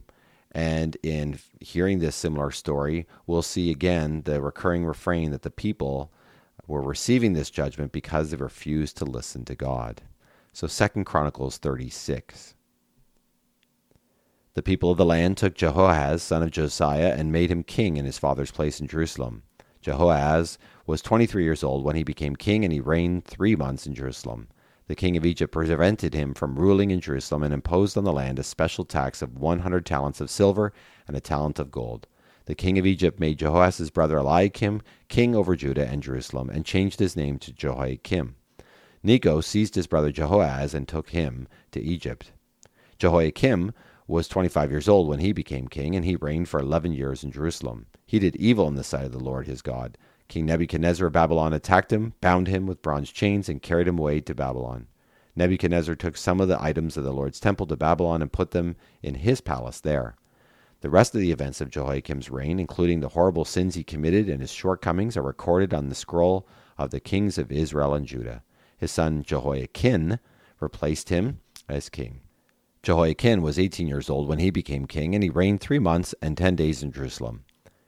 And 0.52 0.98
in 1.04 1.40
hearing 1.60 2.00
this 2.00 2.16
similar 2.16 2.52
story, 2.52 3.08
we'll 3.26 3.44
see 3.44 3.72
again 3.72 4.24
the 4.26 4.42
recurring 4.42 4.86
refrain 4.86 5.32
that 5.32 5.44
the 5.44 5.52
people 5.52 6.12
were 6.70 6.82
receiving 6.82 7.34
this 7.34 7.50
judgment 7.50 7.92
because 7.92 8.30
they 8.30 8.38
refused 8.38 8.96
to 8.98 9.06
listen 9.06 9.44
to 9.46 9.56
God. 9.56 10.02
So 10.54 10.68
Second 10.68 11.06
Chronicles 11.06 11.58
36. 11.58 12.54
The 14.54 14.62
people 14.62 14.92
of 14.92 14.98
the 14.98 15.06
land 15.06 15.38
took 15.38 15.56
Jehoahaz, 15.56 16.22
son 16.22 16.44
of 16.44 16.52
Josiah, 16.52 17.16
and 17.18 17.32
made 17.32 17.50
him 17.50 17.64
king 17.64 17.98
in 17.98 18.06
his 18.06 18.20
father's 18.20 18.52
place 18.52 18.80
in 18.80 18.88
Jerusalem. 18.88 19.44
Jehoahaz 19.82 20.58
was 20.86 21.02
23 21.02 21.44
years 21.44 21.64
old 21.64 21.84
when 21.84 21.96
he 21.96 22.04
became 22.04 22.36
king, 22.36 22.64
and 22.64 22.74
he 22.74 22.80
reigned 22.80 23.26
three 23.26 23.56
months 23.56 23.88
in 23.88 23.96
Jerusalem. 23.96 24.48
The 24.88 24.96
king 24.96 25.18
of 25.18 25.26
Egypt 25.26 25.54
prevented 25.54 26.14
him 26.14 26.34
from 26.34 26.58
ruling 26.58 26.92
in 26.92 27.00
Jerusalem 27.00 27.44
and 27.44 27.54
imposed 27.54 27.98
on 27.98 28.04
the 28.04 28.14
land 28.14 28.38
a 28.38 28.44
special 28.44 28.86
tax 28.86 29.22
of 29.22 29.38
100 29.38 29.86
talents 29.86 30.20
of 30.22 30.30
silver 30.30 30.74
and 31.08 31.16
a 31.16 31.22
talent 31.22 31.58
of 31.58 31.72
gold. 31.72 32.08
The 32.50 32.56
king 32.56 32.80
of 32.80 32.86
Egypt 32.88 33.20
made 33.20 33.38
Jehoahaz's 33.38 33.92
brother 33.92 34.18
Eliakim 34.18 34.82
king 35.08 35.36
over 35.36 35.56
Judah 35.56 35.88
and 35.88 36.02
Jerusalem 36.02 36.50
and 36.50 36.66
changed 36.66 36.98
his 36.98 37.16
name 37.16 37.38
to 37.38 37.54
Jehoiakim. 37.54 38.38
Necho 39.04 39.40
seized 39.40 39.76
his 39.76 39.86
brother 39.86 40.12
Jehoahaz 40.12 40.74
and 40.74 40.88
took 40.88 41.12
him 41.12 41.48
to 41.70 41.80
Egypt. 41.80 42.32
Jehoiakim 42.98 43.72
was 44.08 44.28
25 44.28 44.72
years 44.72 44.90
old 44.90 45.08
when 45.08 45.20
he 45.20 45.32
became 45.32 45.68
king, 45.68 45.96
and 45.96 46.04
he 46.04 46.16
reigned 46.16 46.50
for 46.50 46.60
11 46.60 46.94
years 46.94 47.24
in 47.24 47.32
Jerusalem. 47.32 47.86
He 48.08 48.18
did 48.18 48.36
evil 48.38 48.68
in 48.68 48.74
the 48.74 48.84
sight 48.84 49.06
of 49.06 49.12
the 49.12 49.20
Lord 49.20 49.46
his 49.46 49.62
God 49.62 49.96
King 50.28 50.48
Nebuchadnezzar 50.48 51.06
of 51.06 51.14
Babylon 51.14 51.54
attacked 51.54 51.94
him, 51.94 52.14
bound 52.20 52.48
him 52.48 52.66
with 52.66 52.82
bronze 52.82 53.12
chains, 53.12 53.48
and 53.48 53.62
carried 53.62 53.88
him 53.88 54.00
away 54.00 54.22
to 54.22 54.34
Babylon. 54.34 54.88
Nebuchadnezzar 55.36 55.94
took 55.94 56.18
some 56.18 56.42
of 56.42 56.48
the 56.48 56.60
items 56.60 56.98
of 56.98 57.04
the 57.04 57.14
Lord's 57.14 57.40
temple 57.40 57.68
to 57.68 57.78
Babylon 57.78 58.24
and 58.24 58.32
put 58.32 58.50
them 58.50 58.76
in 59.04 59.14
his 59.14 59.40
palace 59.40 59.80
there. 59.80 60.16
The 60.82 60.90
rest 60.90 61.14
of 61.14 61.22
the 61.22 61.32
events 61.32 61.60
of 61.60 61.70
Jehoiakim's 61.70 62.30
reign, 62.30 62.60
including 62.60 63.02
the 63.02 63.10
horrible 63.10 63.44
sins 63.44 63.76
he 63.76 63.84
committed 63.84 64.30
and 64.30 64.40
his 64.40 64.52
shortcomings, 64.52 65.18
are 65.18 65.22
recorded 65.22 65.74
on 65.74 65.90
the 65.90 65.96
scroll 65.96 66.48
of 66.78 66.92
the 66.92 67.02
kings 67.02 67.38
of 67.38 67.52
Israel 67.52 67.94
and 67.94 68.06
Judah. 68.06 68.44
His 68.78 68.92
son 68.92 69.24
Jehoiachin 69.24 70.20
replaced 70.62 71.10
him 71.10 71.42
as 71.68 71.90
king. 71.90 72.22
Jehoiachin 72.82 73.42
was 73.42 73.60
18 73.60 73.88
years 73.88 74.10
old 74.10 74.30
when 74.30 74.40
he 74.40 74.52
became 74.52 74.88
king, 74.88 75.14
and 75.14 75.24
he 75.24 75.30
reigned 75.30 75.60
three 75.60 75.80
months 75.80 76.16
and 76.22 76.38
ten 76.38 76.56
days 76.56 76.82
in 76.82 76.94
Jerusalem. 76.94 77.44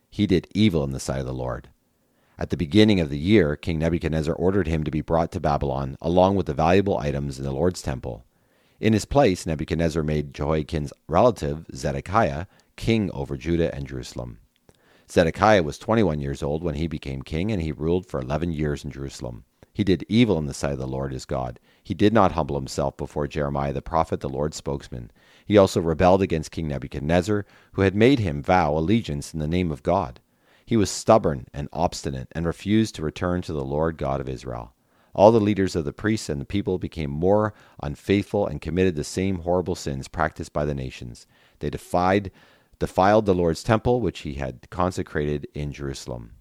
He 0.10 0.28
did 0.28 0.50
evil 0.54 0.84
in 0.84 0.92
the 0.92 1.00
sight 1.00 1.22
of 1.22 1.26
the 1.26 1.34
Lord. 1.34 1.70
At 2.38 2.50
the 2.50 2.58
beginning 2.58 3.00
of 3.00 3.10
the 3.10 3.18
year, 3.18 3.56
King 3.56 3.80
Nebuchadnezzar 3.80 4.36
ordered 4.36 4.68
him 4.68 4.84
to 4.84 4.92
be 4.92 5.00
brought 5.00 5.32
to 5.32 5.40
Babylon, 5.40 5.96
along 6.02 6.36
with 6.36 6.48
the 6.48 6.54
valuable 6.54 6.98
items 6.98 7.38
in 7.38 7.46
the 7.46 7.52
Lord's 7.52 7.82
temple. 7.82 8.26
In 8.82 8.92
his 8.94 9.06
place, 9.06 9.46
Nebuchadnezzar 9.46 10.04
made 10.04 10.34
Jehoiachin's 10.34 10.92
relative, 11.08 11.68
Zedekiah, 11.74 12.48
king 12.75 13.12
over 13.12 13.38
Judah 13.38 13.74
and 13.74 13.88
Jerusalem. 13.88 14.40
Zedekiah 15.10 15.63
was 15.63 15.78
21 15.78 16.22
years 16.22 16.42
old 16.42 16.63
when 16.63 16.75
he 16.75 16.88
became 16.88 17.22
king, 17.22 17.51
and 17.51 17.62
he 17.62 17.72
ruled 17.72 18.06
for 18.06 18.20
11 18.20 18.54
years 18.54 18.86
in 18.86 18.92
Jerusalem. 18.92 19.44
He 19.74 19.84
did 19.84 20.06
evil 20.10 20.38
in 20.38 20.46
the 20.46 20.54
sight 20.54 20.74
of 20.74 20.80
the 20.80 20.88
Lord 20.88 21.12
his 21.12 21.25
God. 21.25 21.60
He 21.84 21.94
did 21.94 22.13
not 22.13 22.34
humble 22.34 22.56
himself 22.56 22.98
before 22.98 23.28
Jeremiah 23.28 23.74
the 23.74 23.82
prophet, 23.82 24.20
the 24.20 24.30
Lord's 24.30 24.58
spokesman. 24.58 25.12
He 25.46 25.58
also 25.58 25.82
rebelled 25.82 26.22
against 26.22 26.51
King 26.51 26.68
Nebuchadnezzar, 26.68 27.46
who 27.74 27.82
had 27.82 27.96
made 27.96 28.20
him 28.20 28.44
vow 28.44 28.78
allegiance 28.78 29.34
in 29.34 29.40
the 29.40 29.48
name 29.48 29.72
of 29.72 29.84
God. 29.84 30.20
He 30.66 30.78
was 30.78 30.90
stubborn 30.90 31.48
and 31.54 31.68
obstinate 31.74 32.28
and 32.34 32.46
refused 32.46 32.96
to 32.96 33.01
return 33.01 33.42
to 33.44 33.54
the 33.54 33.63
Lord 33.63 33.98
God 33.98 34.22
of 34.22 34.30
Israel. 34.30 34.74
All 35.13 35.32
the 35.32 35.42
leaders 35.42 35.75
of 35.75 35.84
the 35.84 35.92
priests 35.92 36.30
and 36.30 36.40
the 36.40 36.46
people 36.46 36.78
became 36.78 37.12
more 37.12 37.54
unfaithful 37.84 38.48
and 38.48 38.62
committed 38.62 38.96
the 38.96 39.04
same 39.04 39.40
horrible 39.40 39.75
sins 39.75 40.08
practiced 40.08 40.54
by 40.54 40.63
the 40.63 40.74
nations. 40.74 41.28
They 41.60 41.70
defied 41.70 42.32
defiled 42.82 43.28
the 43.28 43.36
Lord's 43.36 43.62
temple, 43.62 44.02
which 44.02 44.22
he 44.22 44.34
had 44.34 44.68
consecrated 44.72 45.48
in 45.54 45.72
Jerusalem. 45.72 46.32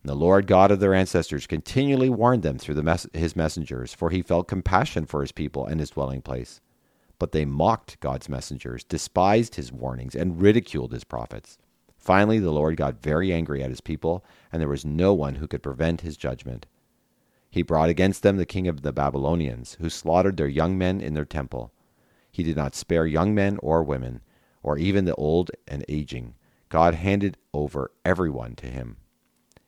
And 0.00 0.08
the 0.08 0.14
Lord 0.14 0.46
God 0.46 0.70
of 0.70 0.78
their 0.78 0.94
ancestors 0.94 1.48
continually 1.48 2.08
warned 2.08 2.44
them 2.44 2.56
through 2.56 2.76
the 2.76 2.84
mes- 2.84 3.08
his 3.12 3.34
messengers, 3.34 3.92
for 3.92 4.10
he 4.10 4.22
felt 4.22 4.46
compassion 4.46 5.06
for 5.06 5.22
his 5.22 5.32
people 5.32 5.66
and 5.66 5.80
his 5.80 5.90
dwelling 5.90 6.22
place. 6.22 6.60
But 7.18 7.32
they 7.32 7.44
mocked 7.44 7.98
God's 7.98 8.28
messengers, 8.28 8.84
despised 8.84 9.56
his 9.56 9.72
warnings, 9.72 10.14
and 10.14 10.40
ridiculed 10.40 10.92
his 10.92 11.02
prophets. 11.02 11.58
Finally, 11.98 12.38
the 12.38 12.52
Lord 12.52 12.76
got 12.76 13.02
very 13.02 13.32
angry 13.32 13.60
at 13.60 13.70
his 13.70 13.80
people, 13.80 14.24
and 14.52 14.62
there 14.62 14.68
was 14.68 14.84
no 14.84 15.12
one 15.12 15.34
who 15.34 15.48
could 15.48 15.64
prevent 15.64 16.02
his 16.02 16.16
judgment. 16.16 16.66
He 17.50 17.62
brought 17.62 17.88
against 17.88 18.22
them 18.22 18.36
the 18.36 18.46
king 18.46 18.68
of 18.68 18.82
the 18.82 18.92
Babylonians, 18.92 19.78
who 19.80 19.90
slaughtered 19.90 20.36
their 20.36 20.46
young 20.46 20.78
men 20.78 21.00
in 21.00 21.14
their 21.14 21.24
temple. 21.24 21.72
He 22.30 22.44
did 22.44 22.56
not 22.56 22.76
spare 22.76 23.04
young 23.04 23.34
men 23.34 23.58
or 23.60 23.82
women 23.82 24.20
or 24.62 24.78
even 24.78 25.04
the 25.04 25.14
old 25.14 25.50
and 25.66 25.84
aging. 25.88 26.34
God 26.68 26.94
handed 26.94 27.36
over 27.52 27.90
everyone 28.04 28.54
to 28.56 28.66
him. 28.66 28.96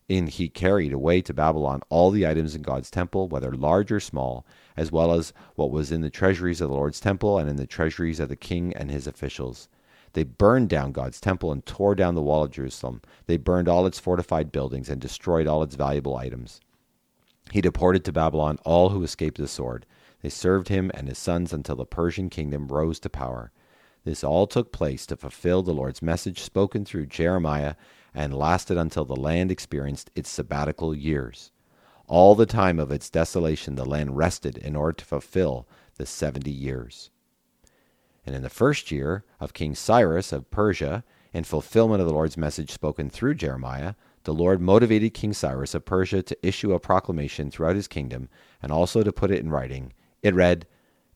And 0.09 0.29
he 0.29 0.49
carried 0.49 0.93
away 0.93 1.23
to 1.23 1.33
Babylon 1.33 1.81
all 1.89 2.11
the 2.11 2.27
items 2.27 2.55
in 2.55 2.63
God's 2.63 2.91
temple, 2.91 3.29
whether 3.29 3.53
large 3.53 3.91
or 3.91 4.01
small, 4.01 4.47
as 4.77 4.93
well 4.93 5.13
as 5.13 5.33
what 5.55 5.71
was 5.71 5.91
in 5.91 6.01
the 6.01 6.11
treasuries 6.11 6.61
of 6.61 6.69
the 6.69 6.75
Lord's 6.75 7.01
temple 7.01 7.39
and 7.39 7.49
in 7.49 7.57
the 7.57 7.67
treasuries 7.67 8.21
of 8.21 8.29
the 8.29 8.37
king 8.37 8.73
and 8.75 8.91
his 8.91 9.07
officials. 9.07 9.69
They 10.13 10.25
burned 10.25 10.69
down 10.69 10.93
God's 10.93 11.21
temple 11.21 11.51
and 11.51 11.65
tore 11.65 11.95
down 11.95 12.15
the 12.15 12.23
wall 12.23 12.45
of 12.45 12.51
Jerusalem. 12.51 13.01
They 13.27 13.39
burned 13.39 13.69
all 13.69 13.87
its 13.87 13.99
fortified 13.99 14.53
buildings 14.53 14.91
and 14.91 15.01
destroyed 15.01 15.47
all 15.47 15.63
its 15.63 15.75
valuable 15.75 16.17
items. 16.17 16.61
He 17.51 17.61
deported 17.61 18.05
to 18.05 18.13
Babylon 18.13 18.59
all 18.65 18.91
who 18.91 19.03
escaped 19.03 19.39
the 19.39 19.49
sword. 19.49 19.87
They 20.21 20.29
served 20.29 20.69
him 20.69 20.91
and 20.95 21.09
his 21.09 21.19
sons 21.19 21.53
until 21.53 21.77
the 21.77 21.87
Persian 21.87 22.29
kingdom 22.29 22.69
rose 22.69 23.01
to 23.01 23.11
power. 23.11 23.51
This 24.04 24.25
all 24.25 24.47
took 24.47 24.73
place 24.73 25.06
to 25.06 25.16
fulfill 25.16 25.62
the 25.62 25.73
Lord's 25.73 26.02
message 26.02 26.40
spoken 26.40 26.85
through 26.85 27.06
Jeremiah 27.06 27.75
and 28.14 28.35
lasted 28.35 28.76
until 28.76 29.04
the 29.04 29.16
land 29.16 29.50
experienced 29.50 30.11
its 30.14 30.28
sabbatical 30.28 30.94
years. 30.94 31.52
All 32.09 32.35
the 32.35 32.47
time 32.47 32.78
of 32.78 32.90
its 32.90 33.09
desolation, 33.09 33.76
the 33.76 33.85
land 33.85 34.16
rested 34.16 34.59
in 34.59 34.76
order 34.76 34.94
to 34.94 35.04
fulfill 35.04 35.68
the 35.97 36.06
seventy 36.06 36.50
years. 36.50 37.11
And 38.26 38.35
in 38.35 38.42
the 38.42 38.50
first 38.50 38.90
year 38.90 39.25
of 39.40 39.54
King 39.54 39.75
Cyrus 39.75 40.32
of 40.32 40.50
Persia, 40.50 41.04
in 41.32 41.44
fulfillment 41.44 42.00
of 42.00 42.06
the 42.06 42.12
Lord's 42.12 42.37
message 42.37 42.71
spoken 42.71 43.09
through 43.09 43.35
Jeremiah, 43.35 43.94
the 44.25 44.35
Lord 44.35 44.61
motivated 44.61 45.14
King 45.14 45.32
Cyrus 45.32 45.75
of 45.75 45.85
Persia 45.85 46.23
to 46.23 46.47
issue 46.47 46.73
a 46.73 46.78
proclamation 46.78 47.50
throughout 47.50 47.76
his 47.76 47.88
kingdom 47.88 48.28
and 48.61 48.71
also 48.71 49.02
to 49.02 49.12
put 49.12 49.30
it 49.30 49.40
in 49.40 49.50
writing. 49.50 49.92
It 50.23 50.35
read, 50.35 50.66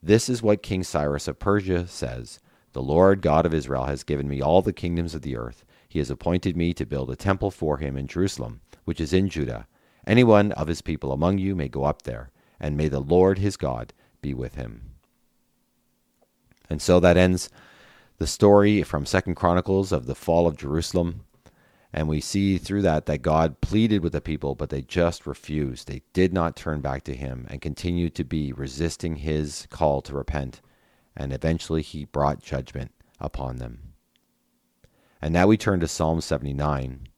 This 0.02 0.28
is 0.28 0.42
what 0.42 0.62
King 0.62 0.82
Cyrus 0.82 1.28
of 1.28 1.38
Persia 1.38 1.86
says 1.86 2.40
the 2.76 2.83
Lord 2.83 3.23
God 3.23 3.47
of 3.47 3.54
Israel 3.54 3.87
has 3.87 4.04
given 4.04 4.28
me 4.28 4.42
all 4.42 4.61
the 4.61 4.71
kingdoms 4.71 5.14
of 5.14 5.23
the 5.23 5.35
earth. 5.35 5.64
He 5.88 5.99
has 5.99 6.11
appointed 6.11 6.59
me 6.59 6.75
to 6.75 6.85
build 6.85 7.11
a 7.11 7.16
temple 7.16 7.50
for 7.50 7.78
him 7.78 7.97
in 7.97 8.06
Jerusalem, 8.06 8.61
which 8.85 9.00
is 9.00 9.14
in 9.14 9.30
Judah. 9.30 9.66
Anyone 10.06 10.52
of 10.52 10.68
his 10.68 10.83
people 10.83 11.11
among 11.11 11.38
you 11.38 11.56
may 11.56 11.68
go 11.71 11.85
up 11.85 12.02
there, 12.02 12.28
and 12.61 12.76
may 12.76 12.88
the 12.88 13.00
Lord 13.00 13.38
his 13.38 13.56
God 13.56 13.95
be 14.21 14.35
with 14.35 14.56
him. 14.56 14.90
And 16.68 16.83
so 16.83 17.00
that 17.00 17.16
ends 17.16 17.49
the 18.18 18.26
story 18.26 18.83
from 18.83 19.06
Second 19.06 19.37
Chronicles 19.37 19.90
of 19.90 20.04
the 20.04 20.14
fall 20.14 20.47
of 20.47 20.59
Jerusalem. 20.59 21.23
And 21.95 22.09
we 22.09 22.21
see 22.21 22.59
through 22.59 22.83
that 22.83 23.06
that 23.06 23.23
God 23.23 23.62
pleaded 23.62 24.02
with 24.02 24.12
the 24.12 24.21
people, 24.21 24.54
but 24.54 24.68
they 24.68 24.83
just 24.83 25.26
refused. 25.26 25.88
They 25.88 26.02
did 26.12 26.35
not 26.35 26.56
turn 26.56 26.83
back 26.83 27.04
to 27.04 27.16
him 27.16 27.47
and 27.49 27.62
continued 27.62 28.14
to 28.16 28.25
be 28.25 28.52
resisting 28.52 29.16
his 29.16 29.66
call 29.71 30.02
to 30.02 30.14
repent 30.14 30.61
and 31.16 31.32
eventually 31.32 31.82
he 31.82 32.04
brought 32.04 32.42
judgment 32.42 32.92
upon 33.18 33.56
them. 33.56 33.94
And 35.23 35.32
now 35.32 35.46
we 35.46 35.56
turn 35.56 35.80
to 35.80 35.88
Psalm 35.88 36.20
79. 36.20 37.08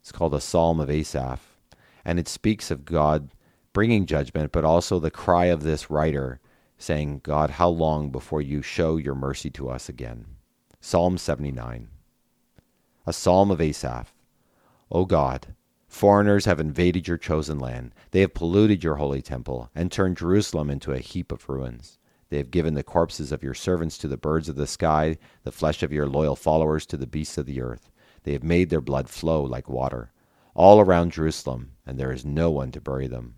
It's 0.00 0.12
called 0.12 0.34
a 0.34 0.40
Psalm 0.40 0.80
of 0.80 0.90
Asaph, 0.90 1.58
and 2.04 2.18
it 2.18 2.28
speaks 2.28 2.70
of 2.70 2.84
God 2.84 3.30
bringing 3.72 4.06
judgment, 4.06 4.52
but 4.52 4.64
also 4.64 4.98
the 4.98 5.10
cry 5.10 5.46
of 5.46 5.62
this 5.62 5.90
writer 5.90 6.40
saying, 6.78 7.20
God, 7.22 7.50
how 7.50 7.68
long 7.68 8.10
before 8.10 8.42
you 8.42 8.62
show 8.62 8.96
your 8.96 9.14
mercy 9.14 9.50
to 9.50 9.68
us 9.68 9.88
again? 9.88 10.26
Psalm 10.80 11.18
79. 11.18 11.88
A 13.06 13.12
Psalm 13.12 13.50
of 13.50 13.60
Asaph. 13.60 14.14
O 14.90 15.04
God, 15.04 15.54
foreigners 15.88 16.44
have 16.44 16.60
invaded 16.60 17.08
your 17.08 17.16
chosen 17.16 17.58
land. 17.58 17.94
They 18.10 18.20
have 18.20 18.34
polluted 18.34 18.84
your 18.84 18.96
holy 18.96 19.22
temple 19.22 19.70
and 19.74 19.90
turned 19.90 20.16
Jerusalem 20.16 20.70
into 20.70 20.92
a 20.92 20.98
heap 20.98 21.32
of 21.32 21.48
ruins. 21.48 21.98
They 22.30 22.38
have 22.38 22.50
given 22.50 22.74
the 22.74 22.82
corpses 22.82 23.32
of 23.32 23.42
your 23.42 23.54
servants 23.54 23.98
to 23.98 24.08
the 24.08 24.16
birds 24.16 24.48
of 24.48 24.56
the 24.56 24.66
sky, 24.66 25.18
the 25.42 25.52
flesh 25.52 25.82
of 25.82 25.92
your 25.92 26.06
loyal 26.06 26.36
followers 26.36 26.86
to 26.86 26.96
the 26.96 27.06
beasts 27.06 27.38
of 27.38 27.46
the 27.46 27.60
earth. 27.60 27.90
They 28.24 28.32
have 28.32 28.42
made 28.42 28.70
their 28.70 28.80
blood 28.80 29.08
flow 29.08 29.42
like 29.42 29.68
water, 29.68 30.12
all 30.54 30.80
around 30.80 31.12
Jerusalem, 31.12 31.72
and 31.86 31.98
there 31.98 32.12
is 32.12 32.24
no 32.24 32.50
one 32.50 32.72
to 32.72 32.80
bury 32.80 33.06
them. 33.06 33.34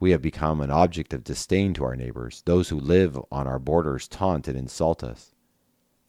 We 0.00 0.10
have 0.10 0.22
become 0.22 0.60
an 0.60 0.70
object 0.70 1.12
of 1.14 1.22
disdain 1.22 1.74
to 1.74 1.84
our 1.84 1.94
neighbors. 1.94 2.42
Those 2.44 2.70
who 2.70 2.80
live 2.80 3.16
on 3.30 3.46
our 3.46 3.60
borders 3.60 4.08
taunt 4.08 4.48
and 4.48 4.58
insult 4.58 5.04
us. 5.04 5.32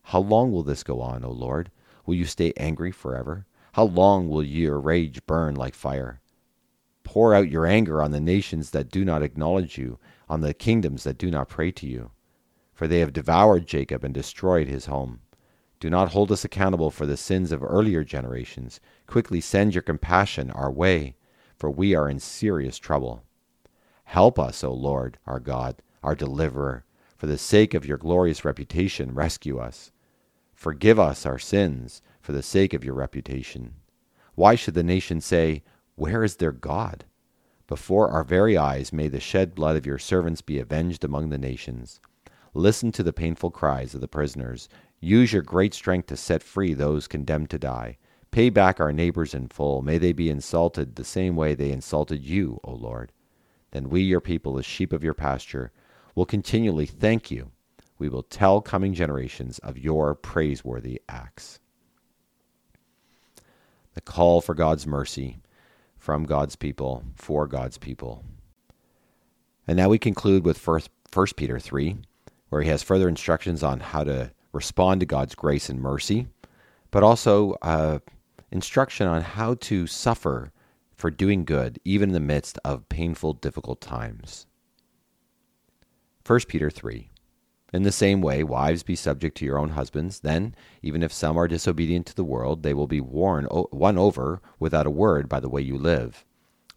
How 0.03 0.19
long 0.19 0.51
will 0.51 0.63
this 0.63 0.83
go 0.83 1.00
on, 1.00 1.23
O 1.23 1.29
Lord? 1.29 1.69
Will 2.05 2.15
you 2.15 2.25
stay 2.25 2.53
angry 2.57 2.91
forever? 2.91 3.45
How 3.73 3.83
long 3.83 4.29
will 4.29 4.43
your 4.43 4.79
rage 4.79 5.25
burn 5.25 5.55
like 5.55 5.75
fire? 5.75 6.21
Pour 7.03 7.35
out 7.35 7.51
your 7.51 7.65
anger 7.65 8.01
on 8.01 8.12
the 8.12 8.19
nations 8.19 8.71
that 8.71 8.89
do 8.89 9.05
not 9.05 9.21
acknowledge 9.21 9.77
you 9.77 10.00
on 10.30 10.42
the 10.42 10.53
kingdoms 10.53 11.03
that 11.03 11.18
do 11.18 11.30
not 11.30 11.50
pray 11.50 11.72
to 11.72 11.88
you. 11.88 12.12
For 12.74 12.88
they 12.88 13.00
have 13.00 13.13
devoured 13.13 13.68
Jacob 13.68 14.03
and 14.03 14.13
destroyed 14.13 14.68
his 14.68 14.88
home. 14.88 15.22
Do 15.80 15.89
not 15.89 16.13
hold 16.13 16.32
us 16.32 16.46
accountable 16.46 16.92
for 16.92 17.06
the 17.06 17.18
sins 17.18 17.51
of 17.51 17.62
earlier 17.62 18.03
generations. 18.03 18.80
Quickly 19.06 19.42
send 19.42 19.75
your 19.75 19.82
compassion 19.82 20.50
our 20.51 20.72
way, 20.72 21.15
for 21.58 21.70
we 21.70 21.94
are 21.94 22.10
in 22.10 22.20
serious 22.20 22.77
trouble. 22.77 23.24
Help 24.06 24.39
us, 24.39 24.63
O 24.63 24.74
Lord, 24.74 25.18
our 25.25 25.39
God, 25.39 25.82
our 26.01 26.15
deliverer. 26.15 26.86
For 27.18 27.27
the 27.27 27.38
sake 27.38 27.74
of 27.74 27.86
your 27.86 27.98
glorious 27.98 28.44
reputation, 28.44 29.13
rescue 29.13 29.60
us. 29.60 29.92
Forgive 30.53 31.00
us 31.00 31.25
our 31.25 31.39
sins 31.39 32.01
for 32.22 32.32
the 32.32 32.44
sake 32.44 32.74
of 32.74 32.84
your 32.84 32.96
reputation. 32.96 33.74
Why 34.36 34.56
should 34.56 34.74
the 34.74 34.84
nation 34.84 35.22
say, 35.22 35.63
Where 35.96 36.24
is 36.24 36.38
their 36.38 36.51
God? 36.51 37.06
Before 37.67 38.10
our 38.10 38.24
very 38.24 38.58
eyes 38.58 38.91
may 38.91 39.08
the 39.08 39.20
shed 39.20 39.55
blood 39.55 39.77
of 39.77 39.86
your 39.86 39.98
servants 39.98 40.41
be 40.41 40.60
avenged 40.60 41.03
among 41.03 41.29
the 41.29 41.38
nations. 41.38 42.01
Listen 42.53 42.91
to 42.91 43.03
the 43.03 43.13
painful 43.13 43.51
cries 43.51 43.96
of 43.96 44.01
the 44.01 44.08
prisoners. 44.08 44.67
Use 45.00 45.32
your 45.32 45.41
great 45.41 45.74
strength 45.74 46.08
to 46.08 46.17
set 46.17 46.43
free 46.43 46.74
those 46.74 47.08
condemned 47.08 47.50
to 47.51 47.58
die. 47.58 47.98
Pay 48.32 48.50
back 48.50 48.79
our 48.79 48.91
neighbors 48.91 49.34
in 49.34 49.48
full. 49.48 49.82
May 49.82 49.98
they 49.98 50.12
be 50.12 50.29
insulted 50.29 50.96
the 50.96 51.03
same 51.03 51.36
way 51.36 51.55
they 51.55 51.72
insulted 51.72 52.24
you, 52.24 52.60
O 52.63 52.74
Lord. 52.74 53.12
Then 53.72 53.89
we, 53.89 54.01
your 54.01 54.22
people, 54.22 54.53
the 54.53 54.63
sheep 54.63 54.91
of 54.91 55.03
your 55.03 55.13
pasture, 55.13 55.72
will 56.15 56.25
continually 56.25 56.86
thank 56.86 57.32
you. 57.32 57.51
We 57.98 58.10
will 58.10 58.24
tell 58.24 58.60
coming 58.60 58.93
generations 58.93 59.60
of 59.60 59.77
your 59.77 60.15
praiseworthy 60.15 61.01
acts. 61.08 61.60
The 63.93 64.01
call 64.01 64.41
for 64.41 64.53
God's 64.53 64.86
mercy 64.86 65.38
from 66.03 66.25
God's 66.25 66.57
people 66.57 67.01
for 67.15 67.48
God's 67.48 67.77
people. 67.77 68.25
And 69.65 69.77
now 69.77 69.88
we 69.88 69.98
conclude 69.98 70.43
with 70.43 70.57
first, 70.57 70.89
1 71.13 71.27
Peter 71.38 71.60
3, 71.60 71.95
where 72.50 72.62
he 72.62 72.67
has 72.67 72.83
further 72.83 73.07
instructions 73.07 73.63
on 73.63 73.79
how 73.79 74.03
to 74.03 74.31
respond 74.51 75.00
to 75.00 75.05
God's 75.05 75.33
grace 75.33 75.69
and 75.69 75.79
mercy, 75.79 76.27
but 76.91 77.03
also 77.03 77.53
uh, 77.62 78.00
instruction 78.51 79.07
on 79.07 79.22
how 79.22 79.53
to 79.62 79.88
suffer 79.88 80.51
for 80.93 81.10
doing 81.10 81.45
good, 81.45 81.79
even 81.86 82.10
in 82.10 82.13
the 82.13 82.19
midst 82.19 82.60
of 82.65 82.89
painful, 82.89 83.31
difficult 83.31 83.79
times. 83.79 84.45
1 86.27 86.39
Peter 86.50 86.69
3. 86.69 87.10
In 87.74 87.82
the 87.82 87.92
same 87.92 88.22
way, 88.22 88.44
wives 88.44 88.84
be 88.84 88.96
subject 88.96 89.36
to 89.38 89.46
your 89.46 89.58
own 89.58 89.70
husbands. 89.70 90.20
Then, 90.20 90.53
even 90.84 91.01
if 91.01 91.12
some 91.12 91.38
are 91.38 91.48
disobedient 91.48 92.06
to 92.06 92.15
the 92.15 92.24
world, 92.24 92.62
they 92.62 92.75
will 92.75 92.86
be 92.86 93.01
won, 93.01 93.48
won 93.50 93.98
over 93.98 94.42
without 94.60 94.86
a 94.86 94.92
word 94.92 95.27
by 95.27 95.39
the 95.39 95.50
way 95.50 95.62
you 95.62 95.75
live, 95.75 96.24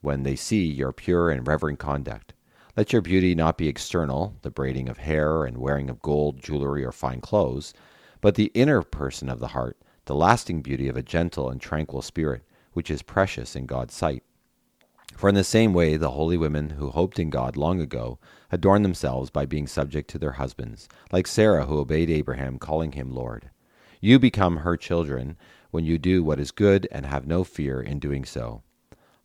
when 0.00 0.23
they 0.23 0.35
see 0.35 0.65
your 0.65 0.93
pure 0.93 1.31
and 1.31 1.47
reverent 1.47 1.79
conduct. 1.79 2.33
Let 2.79 2.95
your 2.95 3.03
beauty 3.03 3.35
not 3.35 3.59
be 3.59 3.69
external, 3.69 4.37
the 4.41 4.50
braiding 4.50 4.88
of 4.88 4.97
hair 4.99 5.45
and 5.45 5.59
wearing 5.59 5.91
of 5.91 6.00
gold, 6.00 6.41
jewelry, 6.41 6.83
or 6.83 6.93
fine 6.93 7.21
clothes, 7.21 7.75
but 8.23 8.35
the 8.35 8.50
inner 8.55 8.83
person 8.83 9.29
of 9.29 9.38
the 9.38 9.49
heart, 9.49 9.76
the 10.07 10.15
lasting 10.15 10.62
beauty 10.62 10.88
of 10.88 10.97
a 10.97 11.03
gentle 11.03 11.50
and 11.50 11.61
tranquil 11.61 12.00
spirit, 12.00 12.43
which 12.73 12.91
is 12.91 13.03
precious 13.03 13.55
in 13.55 13.67
God's 13.67 13.95
sight. 13.95 14.23
For 15.16 15.30
in 15.30 15.35
the 15.35 15.44
same 15.44 15.73
way, 15.73 15.96
the 15.96 16.11
holy 16.11 16.37
women 16.37 16.70
who 16.70 16.90
hoped 16.90 17.18
in 17.18 17.30
God 17.30 17.56
long 17.56 17.80
ago 17.80 18.18
adorned 18.52 18.85
themselves 18.85 19.30
by 19.30 19.46
being 19.46 19.66
subject 19.66 20.11
to 20.11 20.18
their 20.18 20.32
husbands, 20.32 20.88
like 21.11 21.26
Sarah 21.26 21.64
who 21.64 21.78
obeyed 21.78 22.11
Abraham, 22.11 22.58
calling 22.58 22.92
him 22.92 23.11
Lord. 23.11 23.50
You 24.00 24.18
become 24.18 24.58
her 24.58 24.76
children 24.76 25.38
when 25.70 25.87
you 25.87 25.96
do 25.96 26.23
what 26.23 26.38
is 26.38 26.50
good 26.50 26.87
and 26.92 27.06
have 27.06 27.26
no 27.26 27.44
fear 27.44 27.80
in 27.80 27.99
doing 27.99 28.26
so. 28.26 28.62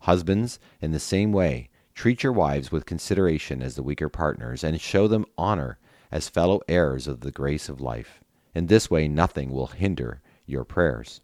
Husbands, 0.00 0.58
in 0.80 0.92
the 0.92 0.98
same 0.98 1.30
way, 1.30 1.68
treat 1.94 2.22
your 2.22 2.32
wives 2.32 2.72
with 2.72 2.86
consideration 2.86 3.60
as 3.62 3.74
the 3.74 3.82
weaker 3.82 4.08
partners, 4.08 4.64
and 4.64 4.80
show 4.80 5.06
them 5.06 5.26
honor 5.36 5.78
as 6.10 6.28
fellow 6.28 6.62
heirs 6.68 7.06
of 7.06 7.20
the 7.20 7.30
grace 7.30 7.68
of 7.68 7.82
life. 7.82 8.22
In 8.54 8.66
this 8.66 8.90
way, 8.90 9.08
nothing 9.08 9.50
will 9.50 9.68
hinder 9.68 10.22
your 10.46 10.64
prayers. 10.64 11.20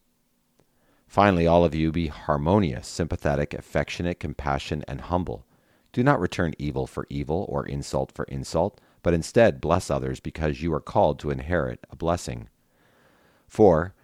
Finally, 1.09 1.47
all 1.47 1.65
of 1.65 1.75
you 1.75 1.91
be 1.91 2.09
harmonious, 2.09 2.87
sympathetic, 2.87 3.55
affectionate, 3.55 4.21
compassionate, 4.21 4.85
and 4.87 5.01
humble. 5.01 5.47
Do 5.91 6.03
not 6.03 6.21
return 6.21 6.53
evil 6.59 6.87
for 6.87 7.07
evil 7.09 7.47
or 7.49 7.67
insult 7.67 8.13
for 8.13 8.27
insult, 8.27 8.79
but 9.03 9.15
instead 9.15 9.59
bless 9.59 9.91
others 9.91 10.21
because 10.21 10.61
you 10.61 10.73
are 10.75 10.81
called 10.81 11.19
to 11.21 11.31
inherit 11.31 11.81
a 11.89 11.97
blessing. 11.97 12.51
For 13.47 13.95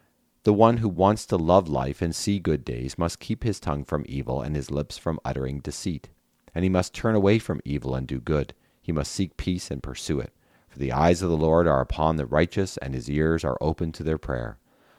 the 0.45 0.55
one 0.55 0.79
who 0.79 0.89
wants 0.89 1.27
to 1.27 1.37
love 1.37 1.69
life 1.69 2.01
and 2.01 2.17
see 2.17 2.39
good 2.39 2.65
days 2.65 2.97
must 2.97 3.21
keep 3.21 3.45
his 3.45 3.61
tongue 3.61 3.85
from 3.85 4.07
evil 4.09 4.41
and 4.41 4.57
his 4.57 4.71
lips 4.71 4.97
from 4.97 5.21
uttering 5.27 5.61
deceit. 5.61 6.09
And 6.55 6.65
he 6.65 6.71
must 6.71 6.95
turn 6.95 7.15
away 7.15 7.39
from 7.39 7.61
evil 7.67 7.95
and 7.95 8.07
do 8.07 8.19
good. 8.19 8.55
He 8.81 8.93
must 8.93 9.13
seek 9.13 9.37
peace 9.37 9.71
and 9.71 9.83
pursue 9.83 10.21
it. 10.21 10.33
For 10.69 10.79
the 10.79 10.93
eyes 10.93 11.21
of 11.21 11.29
the 11.29 11.37
Lord 11.37 11.67
are 11.67 11.83
upon 11.83 12.17
the 12.17 12.27
righteous, 12.27 12.79
and 12.79 12.95
his 12.95 13.11
ears 13.11 13.45
are 13.45 13.59
open 13.61 13.93
to 13.93 14.03
their 14.03 14.19
prayer 14.19 14.59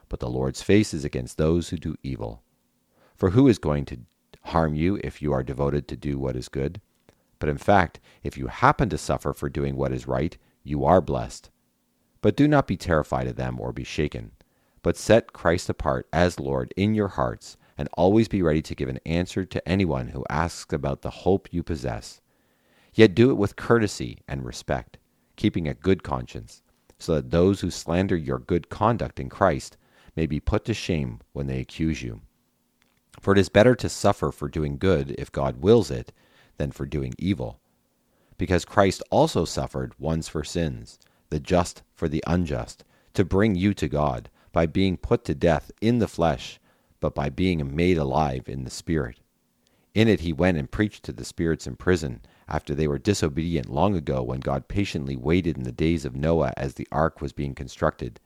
but 0.09 0.19
the 0.19 0.29
Lord's 0.29 0.61
face 0.61 0.93
is 0.93 1.05
against 1.05 1.37
those 1.37 1.69
who 1.69 1.77
do 1.77 1.95
evil. 2.03 2.43
For 3.15 3.31
who 3.31 3.47
is 3.47 3.57
going 3.57 3.85
to 3.85 3.99
harm 4.43 4.75
you 4.75 4.99
if 5.03 5.21
you 5.21 5.33
are 5.33 5.43
devoted 5.43 5.87
to 5.87 5.97
do 5.97 6.19
what 6.19 6.35
is 6.35 6.49
good? 6.49 6.81
But 7.39 7.49
in 7.49 7.57
fact, 7.57 7.99
if 8.23 8.37
you 8.37 8.47
happen 8.47 8.89
to 8.89 8.97
suffer 8.97 9.33
for 9.33 9.49
doing 9.49 9.75
what 9.75 9.91
is 9.91 10.07
right, 10.07 10.37
you 10.63 10.85
are 10.85 11.01
blessed. 11.01 11.49
But 12.21 12.35
do 12.35 12.47
not 12.47 12.67
be 12.67 12.77
terrified 12.77 13.27
of 13.27 13.35
them 13.35 13.59
or 13.59 13.71
be 13.71 13.83
shaken, 13.83 14.31
but 14.81 14.97
set 14.97 15.33
Christ 15.33 15.69
apart 15.69 16.07
as 16.13 16.39
Lord 16.39 16.73
in 16.77 16.93
your 16.95 17.09
hearts, 17.09 17.57
and 17.77 17.89
always 17.93 18.27
be 18.27 18.41
ready 18.41 18.61
to 18.61 18.75
give 18.75 18.87
an 18.87 18.99
answer 19.05 19.45
to 19.45 19.67
anyone 19.67 20.09
who 20.09 20.25
asks 20.29 20.73
about 20.73 21.01
the 21.01 21.09
hope 21.09 21.49
you 21.51 21.61
possess. 21.61 22.21
Yet 22.93 23.15
do 23.15 23.29
it 23.29 23.35
with 23.35 23.57
courtesy 23.57 24.19
and 24.27 24.45
respect, 24.45 24.97
keeping 25.35 25.67
a 25.67 25.73
good 25.73 26.01
conscience, 26.01 26.63
so 26.97 27.15
that 27.15 27.31
those 27.31 27.61
who 27.61 27.69
slander 27.69 28.15
your 28.15 28.39
good 28.39 28.69
conduct 28.69 29.19
in 29.19 29.27
Christ 29.27 29.75
may 30.15 30.25
be 30.25 30.39
put 30.39 30.65
to 30.65 30.73
shame 30.73 31.19
when 31.33 31.47
they 31.47 31.59
accuse 31.59 32.01
you. 32.01 32.21
For 33.19 33.33
it 33.33 33.39
is 33.39 33.49
better 33.49 33.75
to 33.75 33.89
suffer 33.89 34.31
for 34.31 34.47
doing 34.47 34.77
good, 34.77 35.15
if 35.17 35.31
God 35.31 35.61
wills 35.61 35.91
it, 35.91 36.11
than 36.57 36.71
for 36.71 36.85
doing 36.85 37.13
evil. 37.17 37.59
Because 38.37 38.65
Christ 38.65 39.01
also 39.09 39.45
suffered 39.45 39.93
once 39.97 40.27
for 40.27 40.43
sins, 40.43 40.99
the 41.29 41.39
just 41.39 41.83
for 41.93 42.07
the 42.07 42.23
unjust, 42.27 42.83
to 43.13 43.25
bring 43.25 43.55
you 43.55 43.73
to 43.73 43.87
God, 43.87 44.29
by 44.51 44.65
being 44.65 44.97
put 44.97 45.25
to 45.25 45.35
death 45.35 45.71
in 45.81 45.99
the 45.99 46.07
flesh, 46.07 46.59
but 46.99 47.15
by 47.15 47.29
being 47.29 47.75
made 47.75 47.97
alive 47.97 48.47
in 48.47 48.63
the 48.63 48.69
Spirit. 48.69 49.19
In 49.93 50.07
it 50.07 50.21
he 50.21 50.33
went 50.33 50.57
and 50.57 50.69
preached 50.69 51.03
to 51.03 51.13
the 51.13 51.25
spirits 51.25 51.67
in 51.67 51.75
prison, 51.75 52.21
after 52.47 52.75
they 52.75 52.87
were 52.87 52.99
disobedient 52.99 53.69
long 53.69 53.95
ago, 53.95 54.21
when 54.21 54.39
God 54.41 54.67
patiently 54.67 55.15
waited 55.15 55.57
in 55.57 55.63
the 55.63 55.71
days 55.71 56.05
of 56.05 56.15
Noah 56.15 56.53
as 56.57 56.73
the 56.73 56.87
ark 56.91 57.21
was 57.21 57.31
being 57.31 57.55
constructed 57.55 58.19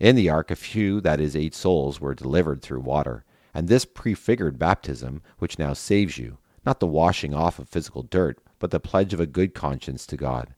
in 0.00 0.14
the 0.14 0.28
ark, 0.28 0.50
a 0.50 0.56
few, 0.56 1.00
that 1.00 1.20
is, 1.20 1.34
eight 1.34 1.54
souls, 1.54 2.00
were 2.00 2.14
delivered 2.14 2.62
through 2.62 2.80
water. 2.80 3.24
And 3.52 3.66
this 3.66 3.84
prefigured 3.84 4.58
baptism, 4.58 5.22
which 5.38 5.58
now 5.58 5.72
saves 5.72 6.18
you, 6.18 6.38
not 6.64 6.80
the 6.80 6.86
washing 6.86 7.34
off 7.34 7.58
of 7.58 7.68
physical 7.68 8.02
dirt, 8.02 8.38
but 8.58 8.70
the 8.70 8.80
pledge 8.80 9.12
of 9.12 9.20
a 9.20 9.26
good 9.26 9.54
conscience 9.54 10.06
to 10.06 10.16
God, 10.16 10.54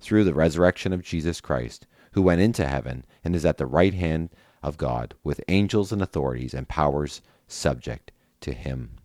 through 0.00 0.24
the 0.24 0.34
resurrection 0.34 0.92
of 0.92 1.02
Jesus 1.02 1.40
Christ, 1.40 1.86
who 2.12 2.22
went 2.22 2.40
into 2.40 2.66
heaven 2.66 3.04
and 3.24 3.34
is 3.34 3.44
at 3.44 3.58
the 3.58 3.66
right 3.66 3.94
hand 3.94 4.30
of 4.62 4.76
God, 4.76 5.14
with 5.24 5.40
angels 5.48 5.92
and 5.92 6.00
authorities 6.00 6.54
and 6.54 6.68
powers 6.68 7.22
subject 7.48 8.12
to 8.40 8.52
him. 8.52 8.96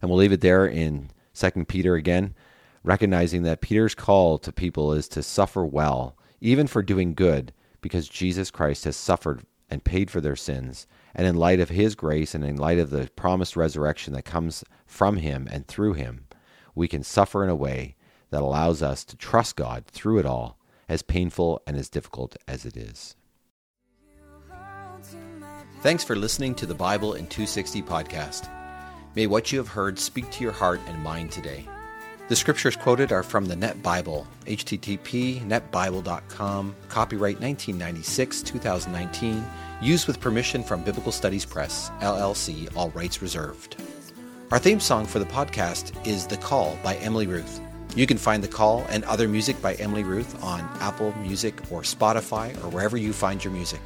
And 0.00 0.10
we'll 0.10 0.18
leave 0.18 0.32
it 0.32 0.40
there 0.40 0.66
in 0.66 1.10
2 1.34 1.64
Peter 1.64 1.94
again, 1.94 2.34
recognizing 2.84 3.42
that 3.42 3.60
Peter's 3.60 3.94
call 3.94 4.38
to 4.38 4.52
people 4.52 4.92
is 4.92 5.08
to 5.08 5.22
suffer 5.22 5.64
well 5.64 6.16
even 6.40 6.66
for 6.66 6.82
doing 6.82 7.14
good, 7.14 7.52
because 7.80 8.08
Jesus 8.08 8.50
Christ 8.50 8.84
has 8.84 8.96
suffered 8.96 9.42
and 9.70 9.84
paid 9.84 10.10
for 10.10 10.20
their 10.20 10.36
sins. 10.36 10.86
And 11.14 11.26
in 11.26 11.34
light 11.34 11.60
of 11.60 11.68
his 11.70 11.94
grace 11.94 12.34
and 12.34 12.44
in 12.44 12.56
light 12.56 12.78
of 12.78 12.90
the 12.90 13.10
promised 13.16 13.56
resurrection 13.56 14.12
that 14.14 14.24
comes 14.24 14.64
from 14.86 15.16
him 15.16 15.48
and 15.50 15.66
through 15.66 15.94
him, 15.94 16.26
we 16.74 16.88
can 16.88 17.02
suffer 17.02 17.42
in 17.42 17.50
a 17.50 17.56
way 17.56 17.96
that 18.30 18.42
allows 18.42 18.82
us 18.82 19.04
to 19.04 19.16
trust 19.16 19.56
God 19.56 19.84
through 19.86 20.18
it 20.18 20.26
all, 20.26 20.58
as 20.88 21.02
painful 21.02 21.62
and 21.66 21.76
as 21.76 21.88
difficult 21.88 22.36
as 22.46 22.64
it 22.64 22.76
is. 22.76 23.14
Thanks 25.80 26.02
for 26.02 26.16
listening 26.16 26.54
to 26.56 26.66
the 26.66 26.74
Bible 26.74 27.14
in 27.14 27.26
260 27.26 27.82
podcast. 27.82 28.48
May 29.14 29.26
what 29.26 29.52
you 29.52 29.58
have 29.58 29.68
heard 29.68 29.98
speak 29.98 30.30
to 30.32 30.42
your 30.42 30.52
heart 30.52 30.80
and 30.86 31.02
mind 31.02 31.30
today. 31.30 31.66
The 32.28 32.36
scriptures 32.36 32.76
quoted 32.76 33.10
are 33.10 33.22
from 33.22 33.46
the 33.46 33.56
Net 33.56 33.82
Bible, 33.82 34.26
http 34.44 35.40
netbible.com, 35.48 36.76
copyright 36.90 37.40
1996 37.40 38.42
2019, 38.42 39.42
used 39.80 40.06
with 40.06 40.20
permission 40.20 40.62
from 40.62 40.84
Biblical 40.84 41.10
Studies 41.10 41.46
Press, 41.46 41.90
LLC, 42.00 42.68
all 42.76 42.90
rights 42.90 43.22
reserved. 43.22 43.82
Our 44.50 44.58
theme 44.58 44.78
song 44.78 45.06
for 45.06 45.20
the 45.20 45.24
podcast 45.24 46.06
is 46.06 46.26
The 46.26 46.36
Call 46.36 46.78
by 46.82 46.96
Emily 46.96 47.26
Ruth. 47.26 47.62
You 47.96 48.06
can 48.06 48.18
find 48.18 48.44
The 48.44 48.48
Call 48.48 48.84
and 48.90 49.04
other 49.04 49.26
music 49.26 49.60
by 49.62 49.76
Emily 49.76 50.04
Ruth 50.04 50.42
on 50.44 50.60
Apple 50.80 51.16
Music 51.22 51.72
or 51.72 51.80
Spotify 51.80 52.54
or 52.62 52.68
wherever 52.68 52.98
you 52.98 53.14
find 53.14 53.42
your 53.42 53.54
music. 53.54 53.80